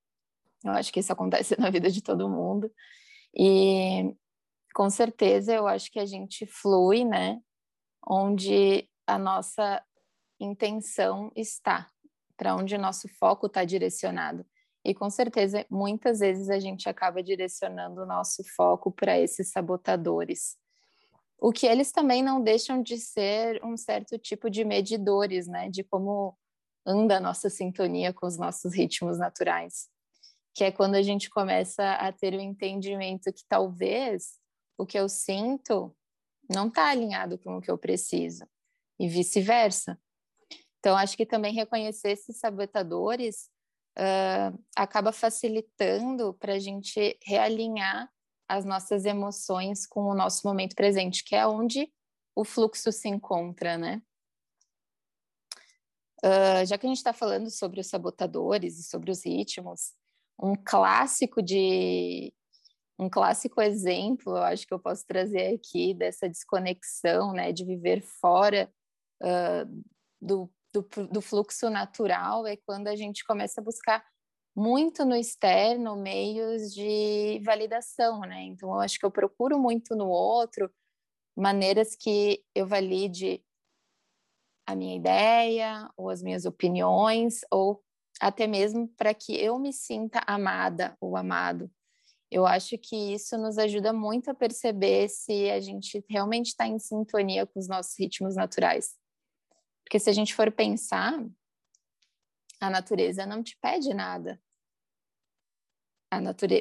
Eu 0.65 0.73
acho 0.73 0.93
que 0.93 1.01
isso 1.01 1.13
acontece 1.13 1.55
na 1.61 1.71
vida 1.71 1.91
de 1.91 2.03
todo 2.03 2.29
mundo. 2.29 2.73
E 3.35 4.15
com 4.75 4.91
certeza 4.91 5.55
eu 5.55 5.67
acho 5.67 5.91
que 5.91 6.01
a 6.01 6.07
gente 6.07 6.47
flui, 6.47 7.05
né? 7.05 7.41
Onde 8.05 8.89
a 9.07 9.19
nossa 9.19 9.83
intenção 10.41 11.31
está, 11.37 11.89
para 12.37 12.57
onde 12.57 12.75
o 12.75 12.81
nosso 12.81 13.09
foco 13.19 13.47
está 13.47 13.65
direcionado. 13.65 14.45
E 14.85 14.93
com 14.93 15.09
certeza, 15.09 15.65
muitas 15.71 16.19
vezes 16.19 16.51
a 16.51 16.59
gente 16.59 16.89
acaba 16.89 17.23
direcionando 17.23 18.03
o 18.03 18.07
nosso 18.07 18.43
foco 18.57 18.91
para 18.91 19.17
esses 19.19 19.53
sabotadores 19.53 20.57
o 21.43 21.53
que 21.53 21.67
eles 21.67 21.91
também 21.91 22.23
não 22.23 22.41
deixam 22.41 22.81
de 22.81 22.97
ser 22.97 23.61
um 23.65 23.77
certo 23.77 24.17
tipo 24.17 24.49
de 24.49 24.65
medidores, 24.65 25.49
né, 25.49 25.69
de 25.69 25.83
como 25.83 26.39
anda 26.87 27.17
a 27.17 27.21
nossa 27.21 27.51
sintonia 27.51 28.13
com 28.13 28.27
os 28.27 28.39
nossos 28.39 28.73
ritmos 28.73 29.19
naturais, 29.19 29.89
que 30.55 30.63
é 30.63 30.71
quando 30.71 30.95
a 30.95 31.03
gente 31.03 31.29
começa 31.29 31.95
a 31.95 32.13
ter 32.13 32.33
o 32.35 32.41
entendimento 32.41 33.33
que 33.33 33.45
talvez 33.49 34.39
o 34.79 34.87
que 34.87 34.97
eu 34.97 35.09
sinto 35.09 35.93
não 36.49 36.69
está 36.69 36.91
alinhado 36.91 37.37
com 37.37 37.57
o 37.57 37.61
que 37.61 37.73
eu 37.73 37.77
preciso 37.77 38.47
e 38.97 39.09
vice-versa. 39.09 40.01
Então, 40.79 40.97
acho 40.97 41.17
que 41.17 41.27
também 41.27 41.53
reconhecer 41.53 42.13
esses 42.13 42.39
sabotadores 42.39 43.51
uh, 43.99 44.57
acaba 44.77 45.11
facilitando 45.11 46.35
para 46.35 46.55
a 46.55 46.59
gente 46.61 47.19
realinhar 47.25 48.09
as 48.53 48.65
nossas 48.67 49.07
emoções 49.07 49.87
com 49.87 50.05
o 50.05 50.15
nosso 50.15 50.47
momento 50.47 50.75
presente, 50.75 51.25
que 51.25 51.35
é 51.35 51.47
onde 51.47 51.91
o 52.37 52.45
fluxo 52.45 52.93
se 52.93 53.09
encontra, 53.09 53.79
né? 53.79 54.03
Uh, 56.23 56.65
já 56.67 56.77
que 56.77 56.87
a 56.87 56.89
gente 56.89 56.99
está 56.99 57.13
falando 57.13 57.51
sobre 57.51 57.81
os 57.81 57.89
sabotadores 57.89 58.79
e 58.79 58.85
sobre 58.85 59.11
os 59.11 59.25
ritmos, 59.25 59.95
um 60.39 60.55
clássico 60.55 61.43
de 61.43 62.33
um 62.99 63.09
clássico 63.09 63.61
exemplo, 63.61 64.37
eu 64.37 64.43
acho 64.43 64.67
que 64.67 64.73
eu 64.73 64.79
posso 64.79 65.05
trazer 65.07 65.55
aqui 65.55 65.95
dessa 65.95 66.29
desconexão, 66.29 67.33
né, 67.33 67.53
de 67.53 67.65
viver 67.65 68.03
fora 68.03 68.71
uh, 69.23 69.85
do, 70.21 70.49
do, 70.73 70.83
do 71.11 71.21
fluxo 71.21 71.71
natural, 71.71 72.47
é 72.47 72.57
quando 72.57 72.87
a 72.87 72.95
gente 72.95 73.25
começa 73.25 73.61
a 73.61 73.65
buscar 73.65 74.05
muito 74.55 75.05
no 75.05 75.17
externo 75.17 75.97
meios 75.97 76.73
de 76.75 77.41
validação, 77.45 78.21
né? 78.21 78.43
Então, 78.45 78.71
eu 78.71 78.81
acho 78.81 78.99
que 78.99 79.07
eu 79.07 79.11
procuro 79.11 79.59
muito 79.59 79.97
no 79.97 80.09
outro 80.09 80.71
maneiras 81.37 81.97
que 81.97 82.45
eu 82.55 82.67
valide 82.67 83.43
a 84.67 84.75
minha 84.75 84.97
ideia 84.97 85.91
ou 85.97 86.11
as 86.11 86.23
minhas 86.23 86.45
opiniões 86.45 87.41
ou 87.51 87.83
até 88.21 88.47
mesmo 88.47 88.87
para 88.97 89.13
que 89.15 89.35
eu 89.35 89.59
me 89.59 89.73
sinta 89.73 90.23
amada 90.27 90.97
ou 91.01 91.17
amado. 91.17 91.71
Eu 92.31 92.47
acho 92.47 92.79
que 92.79 93.15
isso 93.15 93.37
nos 93.37 93.59
ajuda 93.59 93.93
muito 93.93 94.31
a 94.31 94.35
perceber 94.35 95.09
se 95.09 95.51
a 95.51 95.61
gente 95.61 96.03
realmente 96.09 96.49
está 96.49 96.67
em 96.67 96.79
sintonia 96.79 97.47
com 97.47 97.59
os 97.59 97.69
nossos 97.69 97.99
ritmos 97.99 98.37
naturais. 98.37 98.95
Porque 99.85 99.99
se 99.99 100.09
a 100.09 100.13
gente 100.13 100.35
for 100.35 100.51
pensar, 100.51 101.23
a 102.63 102.71
natureza 102.71 103.27
não 103.27 103.43
te 103.43 103.57
pede 103.61 103.93
nada. 103.93 104.41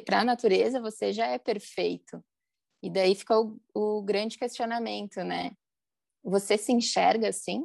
Para 0.04 0.20
a 0.20 0.24
natureza, 0.24 0.80
você 0.80 1.12
já 1.12 1.26
é 1.26 1.38
perfeito. 1.38 2.24
E 2.82 2.90
daí 2.90 3.14
fica 3.14 3.38
o, 3.38 3.60
o, 3.72 4.02
grande 4.02 4.36
questionamento, 4.36 5.22
né? 5.22 5.52
Você 6.24 6.58
se 6.58 6.72
enxerga 6.72 7.28
assim? 7.28 7.60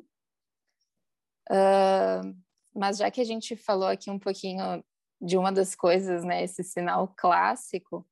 Uh, 1.50 2.38
mas 2.76 2.98
já 2.98 3.10
que 3.10 3.22
a 3.22 3.24
gente 3.24 3.56
falou 3.56 3.88
aqui 3.88 4.12
um 4.12 4.20
pouquinho 4.20 4.84
de 5.20 5.38
uma 5.38 5.52
das 5.52 5.74
coisas, 5.74 6.24
né? 6.24 6.44
Esse 6.44 6.64
sinal 6.64 7.12
clássico, 7.18 8.08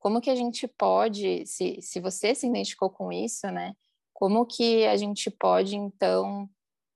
como 0.00 0.20
que 0.20 0.30
a 0.30 0.34
gente 0.34 0.66
pode, 0.66 1.46
se, 1.46 1.80
se 1.80 2.00
você 2.00 2.34
se 2.34 2.48
identificou 2.48 2.90
com 2.90 3.12
isso, 3.12 3.46
né? 3.52 3.76
Como 4.12 4.44
que 4.46 4.84
a 4.86 4.96
gente 4.96 5.30
pode, 5.30 5.76
então, 5.76 6.50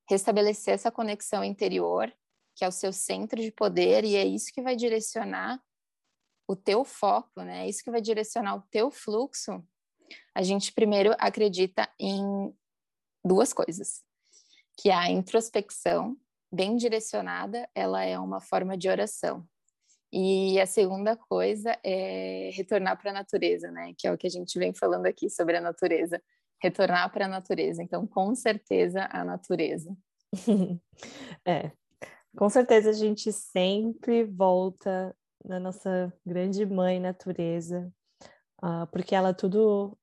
restabelecer 0.09 0.73
essa 0.73 0.91
conexão 0.91 1.43
interior, 1.43 2.13
que 2.55 2.63
é 2.63 2.67
o 2.67 2.71
seu 2.71 2.93
centro 2.93 3.41
de 3.41 3.51
poder, 3.51 4.03
e 4.03 4.15
é 4.15 4.25
isso 4.25 4.51
que 4.53 4.61
vai 4.61 4.75
direcionar 4.75 5.61
o 6.47 6.55
teu 6.55 6.85
foco, 6.85 7.41
né? 7.41 7.65
É 7.65 7.69
isso 7.69 7.83
que 7.83 7.91
vai 7.91 8.01
direcionar 8.01 8.55
o 8.55 8.63
teu 8.71 8.89
fluxo. 8.89 9.63
A 10.33 10.41
gente 10.41 10.71
primeiro 10.71 11.15
acredita 11.17 11.89
em 11.99 12.53
duas 13.23 13.51
coisas, 13.51 14.03
que 14.77 14.89
é 14.89 14.93
a 14.93 15.09
introspecção, 15.09 16.15
bem 16.51 16.77
direcionada, 16.77 17.67
ela 17.75 18.03
é 18.03 18.17
uma 18.17 18.39
forma 18.39 18.77
de 18.77 18.87
oração. 18.87 19.45
E 20.13 20.59
a 20.61 20.65
segunda 20.65 21.17
coisa 21.17 21.77
é 21.83 22.49
retornar 22.53 22.97
para 23.01 23.11
a 23.11 23.13
natureza, 23.13 23.69
né? 23.69 23.93
Que 23.97 24.07
é 24.07 24.13
o 24.13 24.17
que 24.17 24.27
a 24.27 24.29
gente 24.29 24.57
vem 24.57 24.73
falando 24.73 25.07
aqui 25.07 25.29
sobre 25.29 25.57
a 25.57 25.61
natureza. 25.61 26.21
Retornar 26.61 27.11
para 27.11 27.25
a 27.25 27.27
natureza. 27.27 27.83
Então, 27.83 28.07
com 28.07 28.33
certeza, 28.33 29.09
a 29.11 29.25
natureza. 29.25 29.93
é, 31.45 31.71
com 32.35 32.49
certeza 32.49 32.89
a 32.89 32.93
gente 32.93 33.31
sempre 33.31 34.23
volta 34.25 35.15
na 35.43 35.59
nossa 35.59 36.11
grande 36.25 36.65
mãe 36.65 36.99
natureza, 36.99 37.91
uh, 38.63 38.87
porque 38.91 39.15
ela 39.15 39.33
tudo 39.33 39.97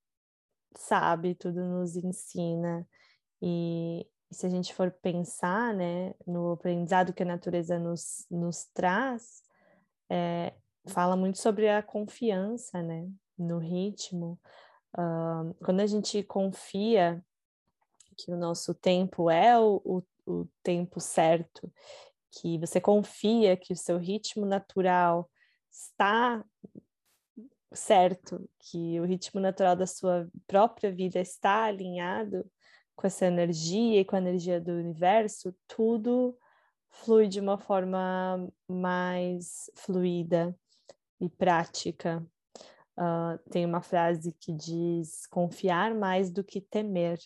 sabe, 0.77 1.35
tudo 1.35 1.61
nos 1.61 1.97
ensina. 1.97 2.87
E, 3.41 4.07
e 4.31 4.35
se 4.35 4.47
a 4.47 4.49
gente 4.49 4.75
for 4.75 4.91
pensar 4.91 5.75
né, 5.75 6.15
no 6.27 6.53
aprendizado 6.53 7.13
que 7.13 7.23
a 7.23 7.27
natureza 7.27 7.79
nos, 7.79 8.27
nos 8.31 8.65
traz, 8.73 9.43
é, 10.11 10.55
fala 10.89 11.17
muito 11.17 11.39
sobre 11.39 11.69
a 11.69 11.83
confiança, 11.83 12.83
né, 12.83 13.09
no 13.37 13.59
ritmo. 13.59 14.39
Uh, 14.95 15.55
quando 15.65 15.81
a 15.81 15.87
gente 15.87 16.23
confia 16.23 17.23
que 18.17 18.31
o 18.31 18.37
nosso 18.37 18.75
tempo 18.75 19.31
é 19.31 19.59
o, 19.59 19.81
o, 19.85 20.03
o 20.27 20.49
tempo 20.63 21.01
certo, 21.01 21.73
que 22.33 22.59
você 22.59 22.81
confia 22.81 23.57
que 23.57 23.73
o 23.73 23.77
seu 23.77 23.99
ritmo 23.99 24.47
natural 24.47 25.31
está 25.71 26.45
certo, 27.73 28.49
que 28.59 29.01
o 29.01 29.05
ritmo 29.05 29.41
natural 29.41 29.77
da 29.77 29.87
sua 29.87 30.29
própria 30.47 30.91
vida 30.91 31.21
está 31.21 31.65
alinhado 31.65 32.45
com 32.95 33.07
essa 33.07 33.27
energia 33.27 34.01
e 34.01 34.05
com 34.05 34.17
a 34.17 34.19
energia 34.19 34.61
do 34.61 34.73
universo, 34.73 35.55
tudo 35.67 36.37
flui 36.91 37.27
de 37.27 37.41
uma 37.41 37.59
forma 37.59 38.49
mais 38.69 39.71
fluida 39.75 40.55
e 41.21 41.29
prática. 41.29 42.25
Uh, 42.99 43.39
tem 43.51 43.65
uma 43.65 43.81
frase 43.81 44.33
que 44.33 44.53
diz 44.53 45.27
confiar 45.27 45.95
mais 45.95 46.31
do 46.31 46.45
que 46.45 46.61
temer. 46.61 47.19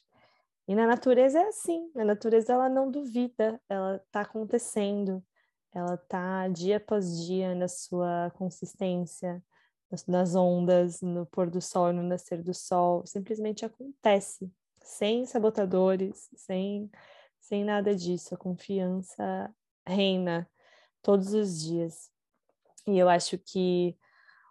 E 0.69 0.75
na 0.75 0.87
natureza 0.87 1.39
é 1.39 1.49
assim, 1.49 1.91
na 1.95 2.05
natureza 2.05 2.53
ela 2.53 2.69
não 2.69 2.91
duvida, 2.91 3.61
ela 3.69 3.97
está 3.97 4.23
acontecendo, 4.23 5.25
ela 5.73 5.95
está 5.95 6.49
dia 6.49 6.79
após 6.79 7.25
dia 7.25 7.55
na 7.55 7.69
sua 7.69 8.33
consistência, 8.37 9.43
nas 10.09 10.35
ondas, 10.35 11.01
no 11.01 11.25
pôr 11.27 11.49
do 11.49 11.61
sol, 11.61 11.93
no 11.93 12.03
nascer 12.03 12.43
do 12.43 12.53
sol, 12.53 13.07
simplesmente 13.07 13.65
acontece, 13.65 14.51
sem 14.83 15.25
sabotadores, 15.25 16.29
sem, 16.37 16.91
sem 17.41 17.65
nada 17.65 17.95
disso, 17.95 18.35
a 18.35 18.39
confiança 18.39 19.55
reina 19.87 20.49
todos 21.01 21.33
os 21.33 21.61
dias. 21.61 22.11
E 22.87 22.99
eu 22.99 23.09
acho 23.09 23.39
que 23.39 23.97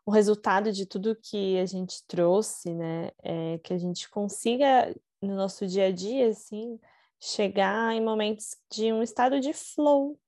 o 0.06 0.12
resultado 0.12 0.72
de 0.72 0.86
tudo 0.86 1.16
que 1.16 1.58
a 1.60 1.66
gente 1.66 2.06
trouxe, 2.08 2.74
né, 2.74 3.12
é 3.24 3.58
que 3.58 3.74
a 3.74 3.78
gente 3.78 4.10
consiga 4.10 4.96
no 5.26 5.36
nosso 5.36 5.68
dia 5.68 5.88
a 5.88 5.92
dia, 5.92 6.30
assim, 6.30 6.80
chegar 7.20 7.94
em 7.94 8.04
momentos 8.04 8.58
de 8.72 8.94
um 8.94 9.02
estado 9.02 9.40
de 9.40 9.54
flow, 9.54 10.20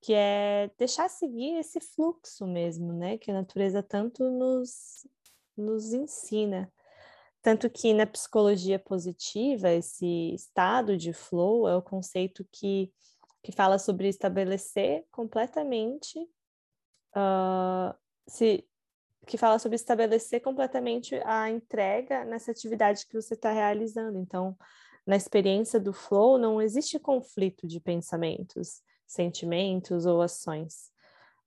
que 0.00 0.14
é 0.14 0.70
deixar 0.78 1.08
seguir 1.08 1.58
esse 1.58 1.80
fluxo 1.80 2.46
mesmo, 2.46 2.92
né, 2.92 3.18
que 3.18 3.30
a 3.30 3.34
natureza 3.34 3.82
tanto 3.82 4.30
nos, 4.30 5.06
nos 5.56 5.92
ensina. 5.92 6.72
Tanto 7.42 7.70
que 7.70 7.94
na 7.94 8.06
psicologia 8.06 8.78
positiva, 8.78 9.70
esse 9.70 10.34
estado 10.34 10.96
de 10.96 11.12
flow 11.12 11.68
é 11.68 11.76
o 11.76 11.82
conceito 11.82 12.46
que 12.52 12.92
que 13.42 13.52
fala 13.52 13.78
sobre 13.78 14.08
estabelecer 14.08 15.06
completamente 15.10 16.18
uh, 17.16 17.94
se 18.26 18.66
que 19.30 19.38
fala 19.38 19.60
sobre 19.60 19.76
estabelecer 19.76 20.40
completamente 20.40 21.14
a 21.24 21.48
entrega 21.48 22.24
nessa 22.24 22.50
atividade 22.50 23.06
que 23.06 23.14
você 23.14 23.34
está 23.34 23.52
realizando. 23.52 24.18
Então, 24.18 24.58
na 25.06 25.14
experiência 25.14 25.78
do 25.78 25.92
flow, 25.92 26.36
não 26.36 26.60
existe 26.60 26.98
conflito 26.98 27.64
de 27.64 27.78
pensamentos, 27.78 28.82
sentimentos 29.06 30.04
ou 30.04 30.20
ações. 30.20 30.90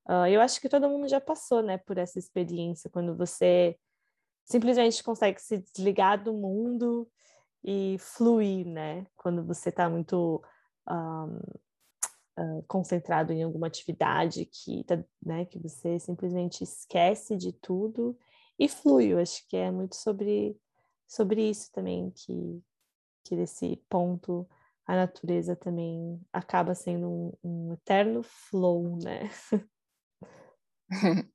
Uh, 0.08 0.28
eu 0.28 0.40
acho 0.40 0.62
que 0.62 0.70
todo 0.70 0.88
mundo 0.88 1.10
já 1.10 1.20
passou, 1.20 1.62
né, 1.62 1.78
por 1.78 1.98
essa 1.98 2.18
experiência, 2.18 2.90
quando 2.90 3.18
você 3.18 3.78
simplesmente 4.46 5.04
consegue 5.04 5.42
se 5.42 5.58
desligar 5.58 6.24
do 6.24 6.34
mundo 6.34 7.06
e 7.62 7.98
fluir, 8.00 8.66
né? 8.66 9.06
Quando 9.18 9.44
você 9.44 9.70
está 9.70 9.90
muito 9.90 10.42
um, 10.90 11.40
uh, 12.38 12.64
concentrado 12.68 13.32
em 13.34 13.44
alguma 13.44 13.68
atividade 13.68 14.46
que, 14.46 14.84
tá, 14.84 15.04
né, 15.24 15.46
que 15.46 15.60
você 15.60 16.00
simplesmente 16.00 16.64
esquece 16.64 17.36
de 17.36 17.52
tudo 17.52 18.18
e 18.58 18.68
flui. 18.68 19.08
Eu 19.08 19.20
acho 19.20 19.48
que 19.48 19.58
é 19.58 19.72
muito 19.72 19.96
sobre, 19.96 20.58
sobre 21.08 21.50
isso 21.50 21.72
também, 21.72 22.12
que, 22.12 22.62
que 23.24 23.36
nesse 23.36 23.78
ponto 23.90 24.48
a 24.86 24.96
natureza 24.96 25.56
também 25.56 26.20
acaba 26.32 26.76
sendo 26.76 27.10
um, 27.10 27.32
um 27.44 27.74
eterno 27.74 28.22
flow, 28.24 28.98
né? 29.02 29.30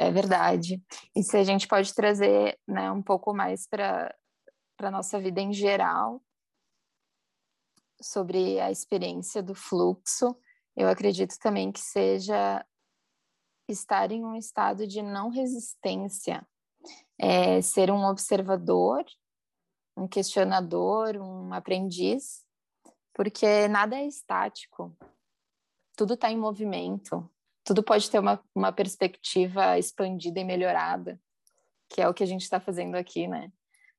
É 0.00 0.10
verdade. 0.10 0.82
E 1.14 1.22
se 1.22 1.36
a 1.36 1.44
gente 1.44 1.68
pode 1.68 1.94
trazer 1.94 2.58
né, 2.66 2.90
um 2.90 3.02
pouco 3.02 3.34
mais 3.34 3.66
para 3.68 4.14
a 4.78 4.90
nossa 4.90 5.20
vida 5.20 5.42
em 5.42 5.52
geral, 5.52 6.22
sobre 8.00 8.60
a 8.60 8.70
experiência 8.70 9.42
do 9.42 9.54
fluxo, 9.54 10.36
eu 10.76 10.88
acredito 10.88 11.36
também 11.38 11.70
que 11.70 11.80
seja 11.80 12.64
estar 13.68 14.10
em 14.10 14.24
um 14.24 14.34
estado 14.34 14.86
de 14.86 15.02
não 15.02 15.28
resistência, 15.28 16.46
é, 17.18 17.60
ser 17.60 17.90
um 17.90 18.04
observador, 18.04 19.04
um 19.96 20.08
questionador, 20.08 21.16
um 21.16 21.52
aprendiz, 21.52 22.44
porque 23.14 23.68
nada 23.68 23.96
é 23.96 24.06
estático, 24.06 24.96
tudo 25.96 26.14
está 26.14 26.30
em 26.30 26.38
movimento, 26.38 27.28
tudo 27.64 27.82
pode 27.82 28.10
ter 28.10 28.18
uma, 28.18 28.42
uma 28.54 28.72
perspectiva 28.72 29.78
expandida 29.78 30.40
e 30.40 30.44
melhorada, 30.44 31.20
que 31.88 32.00
é 32.00 32.08
o 32.08 32.14
que 32.14 32.22
a 32.22 32.26
gente 32.26 32.42
está 32.42 32.58
fazendo 32.58 32.94
aqui, 32.94 33.28
né? 33.28 33.52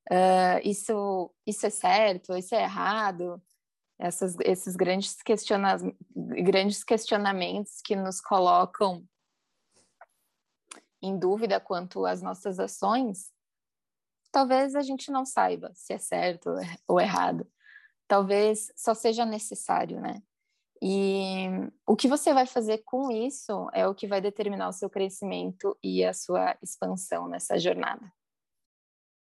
Uh, 0.10 0.60
isso, 0.64 1.32
isso 1.46 1.66
é 1.66 1.70
certo, 1.70 2.36
isso 2.36 2.56
é 2.56 2.64
errado, 2.64 3.42
essas, 4.02 4.36
esses 4.44 4.76
grandes, 4.76 5.22
questiona 5.22 5.78
grandes 6.16 6.84
questionamentos 6.84 7.82
que 7.84 7.96
nos 7.96 8.20
colocam 8.20 9.08
em 11.02 11.18
dúvida 11.18 11.60
quanto 11.60 12.06
às 12.06 12.22
nossas 12.22 12.60
ações, 12.60 13.32
talvez 14.32 14.76
a 14.76 14.82
gente 14.82 15.12
não 15.12 15.24
saiba 15.24 15.72
se 15.76 15.94
é 15.94 16.00
certo 16.00 16.50
ou 16.88 17.00
errado. 17.00 17.48
Talvez 18.08 18.72
só 18.76 18.94
seja 18.94 19.24
necessário, 19.24 20.02
né? 20.02 20.22
E 20.82 21.46
o 21.86 21.96
que 21.96 22.08
você 22.08 22.34
vai 22.34 22.48
fazer 22.48 22.80
com 22.80 23.12
isso 23.12 23.70
é 23.72 23.88
o 23.88 23.94
que 23.94 24.08
vai 24.08 24.20
determinar 24.20 24.68
o 24.68 24.74
seu 24.74 24.90
crescimento 24.90 25.78
e 25.84 26.04
a 26.04 26.12
sua 26.12 26.58
expansão 26.62 27.28
nessa 27.28 27.60
jornada. 27.60 28.12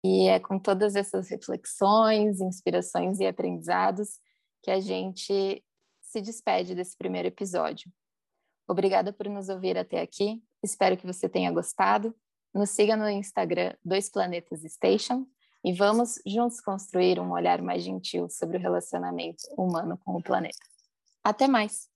E 0.04 0.28
é 0.28 0.38
com 0.38 0.56
todas 0.58 0.94
essas 0.94 1.28
reflexões, 1.28 2.40
inspirações 2.40 3.18
e 3.18 3.26
aprendizados 3.26 4.20
que 4.62 4.70
a 4.70 4.80
gente 4.80 5.64
se 6.00 6.20
despede 6.20 6.74
desse 6.74 6.96
primeiro 6.96 7.28
episódio. 7.28 7.90
Obrigada 8.68 9.12
por 9.12 9.28
nos 9.28 9.48
ouvir 9.48 9.76
até 9.76 10.00
aqui. 10.00 10.42
Espero 10.62 10.96
que 10.96 11.06
você 11.06 11.28
tenha 11.28 11.50
gostado. 11.50 12.14
Nos 12.54 12.70
siga 12.70 12.96
no 12.96 13.08
Instagram 13.08 13.74
Dois 13.84 14.08
Planetas 14.08 14.62
Station 14.62 15.26
e 15.64 15.72
vamos 15.72 16.20
juntos 16.26 16.60
construir 16.60 17.18
um 17.18 17.32
olhar 17.32 17.62
mais 17.62 17.82
gentil 17.82 18.28
sobre 18.28 18.58
o 18.58 18.60
relacionamento 18.60 19.42
humano 19.56 19.98
com 20.04 20.16
o 20.16 20.22
planeta. 20.22 20.58
Até 21.24 21.48
mais! 21.48 21.91